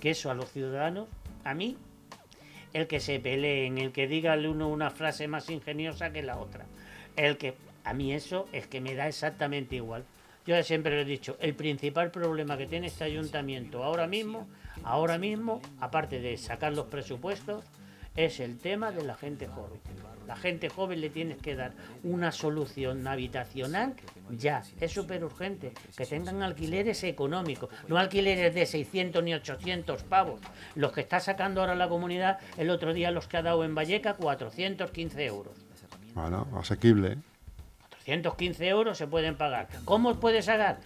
Que 0.00 0.10
eso 0.10 0.30
a 0.30 0.34
los 0.34 0.52
ciudadanos, 0.52 1.08
a 1.44 1.54
mí, 1.54 1.78
el 2.74 2.86
que 2.86 3.00
se 3.00 3.18
peleen, 3.18 3.78
el 3.78 3.92
que 3.92 4.06
diga 4.06 4.34
el 4.34 4.46
uno 4.46 4.68
una 4.68 4.90
frase 4.90 5.26
más 5.26 5.48
ingeniosa 5.48 6.12
que 6.12 6.22
la 6.22 6.36
otra. 6.36 6.66
El 7.16 7.38
que, 7.38 7.54
a 7.84 7.94
mí 7.94 8.12
eso 8.12 8.46
es 8.52 8.66
que 8.66 8.82
me 8.82 8.94
da 8.94 9.08
exactamente 9.08 9.76
igual. 9.76 10.04
Yo 10.46 10.62
siempre 10.62 10.94
lo 10.94 11.00
he 11.00 11.04
dicho, 11.04 11.36
el 11.40 11.54
principal 11.54 12.12
problema 12.12 12.56
que 12.56 12.66
tiene 12.66 12.86
este 12.86 13.02
ayuntamiento 13.02 13.82
ahora 13.82 14.06
mismo, 14.06 14.46
ahora 14.84 15.18
mismo, 15.18 15.60
aparte 15.80 16.20
de 16.20 16.36
sacar 16.36 16.72
los 16.72 16.86
presupuestos, 16.86 17.64
es 18.14 18.38
el 18.40 18.58
tema 18.58 18.92
de 18.92 19.04
la 19.04 19.16
gente 19.16 19.48
joven. 19.48 19.80
La 20.26 20.36
gente 20.36 20.68
joven 20.68 21.00
le 21.00 21.10
tienes 21.10 21.38
que 21.38 21.54
dar 21.54 21.72
una 22.02 22.32
solución 22.32 23.06
habitacional 23.06 23.94
ya, 24.30 24.62
es 24.80 24.92
súper 24.92 25.24
urgente, 25.24 25.72
que 25.96 26.06
tengan 26.06 26.42
alquileres 26.42 27.04
económicos, 27.04 27.70
no 27.88 27.98
alquileres 27.98 28.54
de 28.54 28.66
600 28.66 29.22
ni 29.22 29.34
800 29.34 30.02
pavos. 30.04 30.40
Los 30.74 30.92
que 30.92 31.00
está 31.00 31.20
sacando 31.20 31.60
ahora 31.60 31.74
la 31.74 31.88
comunidad, 31.88 32.38
el 32.56 32.70
otro 32.70 32.92
día 32.92 33.10
los 33.10 33.28
que 33.28 33.36
ha 33.36 33.42
dado 33.42 33.64
en 33.64 33.74
Valleca, 33.74 34.14
415 34.14 35.24
euros. 35.24 35.54
Bueno, 36.14 36.48
asequible. 36.56 37.18
¿Eh? 38.06 38.22
415 38.22 38.68
euros 38.68 38.98
se 38.98 39.06
pueden 39.06 39.36
pagar. 39.36 39.68
¿Cómo 39.84 40.14
puedes 40.20 40.44
sacar? 40.44 40.78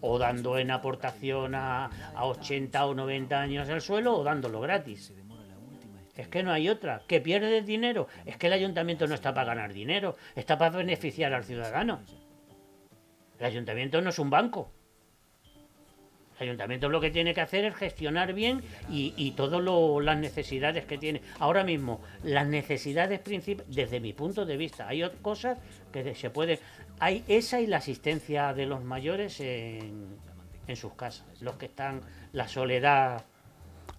O 0.00 0.18
dando 0.18 0.58
en 0.58 0.70
aportación 0.70 1.54
a, 1.54 1.86
a 2.14 2.24
80 2.26 2.86
o 2.86 2.94
90 2.94 3.40
años 3.40 3.68
el 3.68 3.80
suelo 3.80 4.16
o 4.16 4.24
dándolo 4.24 4.60
gratis. 4.60 5.12
Es 6.16 6.28
que 6.28 6.42
no 6.42 6.52
hay 6.52 6.68
otra. 6.68 7.02
¿Que 7.06 7.20
pierdes 7.20 7.66
dinero? 7.66 8.08
Es 8.24 8.36
que 8.36 8.46
el 8.46 8.54
ayuntamiento 8.54 9.06
no 9.06 9.14
está 9.14 9.34
para 9.34 9.54
ganar 9.54 9.72
dinero, 9.72 10.16
está 10.34 10.56
para 10.56 10.76
beneficiar 10.76 11.34
al 11.34 11.44
ciudadano. 11.44 12.00
El 13.38 13.46
ayuntamiento 13.46 14.00
no 14.00 14.10
es 14.10 14.18
un 14.18 14.30
banco. 14.30 14.72
El 16.38 16.48
ayuntamiento 16.48 16.88
lo 16.88 17.00
que 17.00 17.10
tiene 17.10 17.32
que 17.32 17.40
hacer 17.40 17.64
es 17.64 17.74
gestionar 17.76 18.34
bien 18.34 18.60
y, 18.90 19.14
y 19.16 19.30
todas 19.32 19.60
las 20.04 20.18
necesidades 20.18 20.84
que 20.84 20.98
tiene. 20.98 21.22
Ahora 21.38 21.64
mismo, 21.64 22.00
las 22.24 22.46
necesidades 22.46 23.20
principales, 23.20 23.74
desde 23.74 24.00
mi 24.00 24.12
punto 24.12 24.44
de 24.44 24.56
vista, 24.56 24.86
hay 24.88 25.02
cosas 25.22 25.58
que 25.92 26.14
se 26.14 26.28
puede. 26.30 26.60
Hay 27.00 27.24
esa 27.28 27.60
y 27.60 27.66
la 27.66 27.78
asistencia 27.78 28.52
de 28.52 28.66
los 28.66 28.84
mayores 28.84 29.40
en, 29.40 30.16
en 30.66 30.76
sus 30.76 30.92
casas. 30.94 31.24
Los 31.40 31.56
que 31.56 31.66
están, 31.66 32.00
la 32.32 32.48
soledad. 32.48 33.24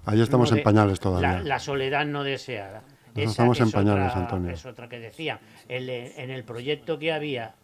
Ahí 0.06 0.22
estamos 0.22 0.52
no 0.52 0.58
en 0.58 0.64
pañales 0.64 1.00
todavía. 1.00 1.34
La, 1.34 1.40
la 1.44 1.60
soledad 1.60 2.06
no 2.06 2.24
deseada. 2.24 2.84
Esa 3.16 3.32
estamos 3.32 3.60
en 3.60 3.68
es 3.68 3.74
pañales, 3.74 4.10
otra- 4.12 4.22
Antonio. 4.22 4.52
Es 4.52 4.66
otra 4.66 4.88
que 4.88 5.00
decía. 5.00 5.40
El- 5.68 5.90
en 5.90 6.30
el 6.30 6.44
proyecto 6.44 7.00
que 7.00 7.12
había 7.12 7.56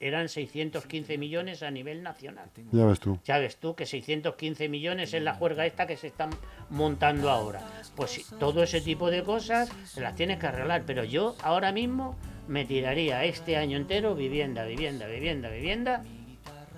eran 0.00 0.28
615 0.28 1.18
millones 1.18 1.62
a 1.62 1.70
nivel 1.70 2.02
nacional. 2.02 2.50
Ya 2.72 2.86
ves 2.86 3.00
tú. 3.00 3.18
Ya 3.24 3.38
ves 3.38 3.56
tú 3.56 3.74
que 3.74 3.86
615 3.86 4.68
millones 4.68 5.14
es 5.14 5.22
la 5.22 5.34
juerga 5.34 5.66
esta 5.66 5.86
que 5.86 5.96
se 5.96 6.08
están 6.08 6.30
montando 6.70 7.30
ahora. 7.30 7.60
Pues 7.96 8.26
todo 8.38 8.62
ese 8.62 8.80
tipo 8.80 9.10
de 9.10 9.22
cosas 9.22 9.70
se 9.84 10.00
las 10.00 10.14
tienes 10.14 10.38
que 10.38 10.46
arreglar. 10.46 10.84
Pero 10.86 11.04
yo 11.04 11.36
ahora 11.42 11.72
mismo 11.72 12.16
me 12.46 12.64
tiraría 12.64 13.24
este 13.24 13.56
año 13.56 13.76
entero 13.76 14.14
vivienda, 14.14 14.64
vivienda, 14.64 15.06
vivienda, 15.06 15.50
vivienda 15.50 16.02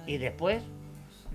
y 0.07 0.19
después 0.19 0.63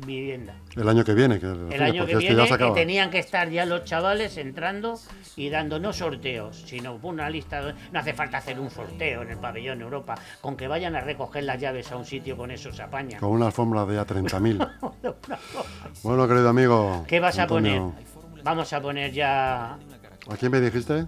vivienda. 0.06 0.54
El 0.76 0.90
año 0.90 1.04
que 1.04 1.14
viene. 1.14 1.40
Que, 1.40 1.46
El 1.46 1.82
año 1.82 2.00
porque 2.04 2.14
que 2.14 2.18
viene 2.20 2.36
ya 2.36 2.44
se 2.44 2.48
que 2.50 2.54
acaba. 2.56 2.74
tenían 2.74 3.10
que 3.10 3.20
estar 3.20 3.50
ya 3.50 3.66
los 3.66 3.84
chavales 3.86 4.38
entrando 4.38 5.00
y 5.36 5.50
dando 5.50 5.80
no 5.80 5.94
sorteos, 5.94 6.64
sino 6.68 7.00
una 7.02 7.30
lista. 7.30 7.62
de- 7.64 7.74
No 7.92 8.00
hace 8.00 8.14
falta 8.14 8.38
hacer 8.40 8.60
un 8.60 8.70
sorteo 8.70 9.22
en 9.22 9.32
el 9.32 9.38
pabellón 9.38 9.82
Europa. 9.82 10.16
Con 10.42 10.58
que 10.58 10.68
vayan 10.68 10.96
a 10.96 11.02
recoger 11.02 11.44
las 11.44 11.60
llaves 11.62 11.92
a 11.92 11.96
un 11.98 12.06
sitio 12.06 12.36
con 12.36 12.52
eso 12.52 12.72
se 12.74 12.82
apaña. 12.84 13.20
Con 13.20 13.30
una 13.32 13.46
alfombra 13.48 13.86
de 13.86 13.98
a 14.00 14.06
30.000. 14.06 14.58
bueno, 16.04 16.28
querido 16.28 16.50
amigo. 16.50 17.06
¿Qué 17.08 17.20
vas 17.20 17.40
a 17.40 17.48
poner? 17.48 17.82
Vamos 18.44 18.72
a 18.74 18.82
poner 18.82 19.12
ya. 19.12 19.74
¿A 19.74 20.38
quién 20.40 20.52
me 20.52 20.60
dijiste? 20.60 21.06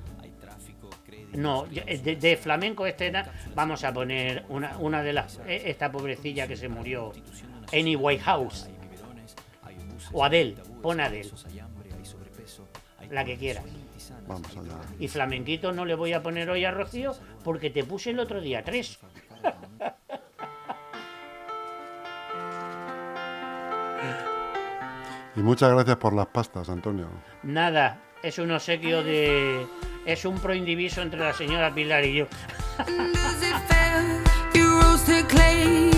No, 1.34 1.68
ya- 1.70 1.84
de, 1.86 2.16
de 2.16 2.38
flamenco 2.38 2.86
este 2.88 3.12
vamos 3.54 3.84
a 3.84 3.94
poner 3.94 4.46
una, 4.50 4.78
una 4.80 5.04
de 5.04 5.14
las. 5.14 5.40
eh, 5.46 5.64
Esta 5.66 5.92
pobrecilla 5.92 6.48
que 6.48 6.56
se 6.56 6.68
murió. 6.70 7.12
Amy 7.74 7.96
Whitehouse. 7.96 8.70
O 10.12 10.24
Adele. 10.24 10.56
Pon 10.82 11.00
Adele. 11.00 11.30
La 13.10 13.26
que 13.26 13.38
quieras. 13.38 13.64
Vamos 14.28 14.56
allá. 14.58 14.78
Y 15.00 15.08
flamenquito 15.08 15.72
no 15.72 15.86
le 15.86 15.96
voy 15.96 16.14
a 16.14 16.22
poner 16.22 16.50
hoy 16.50 16.66
a 16.66 16.72
Rocío 16.72 17.16
porque 17.44 17.70
te 17.70 17.84
puse 17.84 18.12
el 18.12 18.20
otro 18.20 18.42
día 18.42 18.64
tres. 18.64 19.00
Y 25.36 25.40
muchas 25.42 25.72
gracias 25.72 25.98
por 25.98 26.14
las 26.14 26.28
pastas, 26.28 26.70
Antonio. 26.70 27.10
Nada, 27.44 28.02
es 28.24 28.40
un 28.40 28.52
obsequio 28.52 29.04
de. 29.04 29.66
Es 30.06 30.26
un 30.26 30.40
proindiviso 30.40 31.02
entre 31.02 31.20
la 31.20 31.34
señora 31.34 31.74
Pilar 31.74 32.04
y 32.06 32.16
yo. 32.16 32.28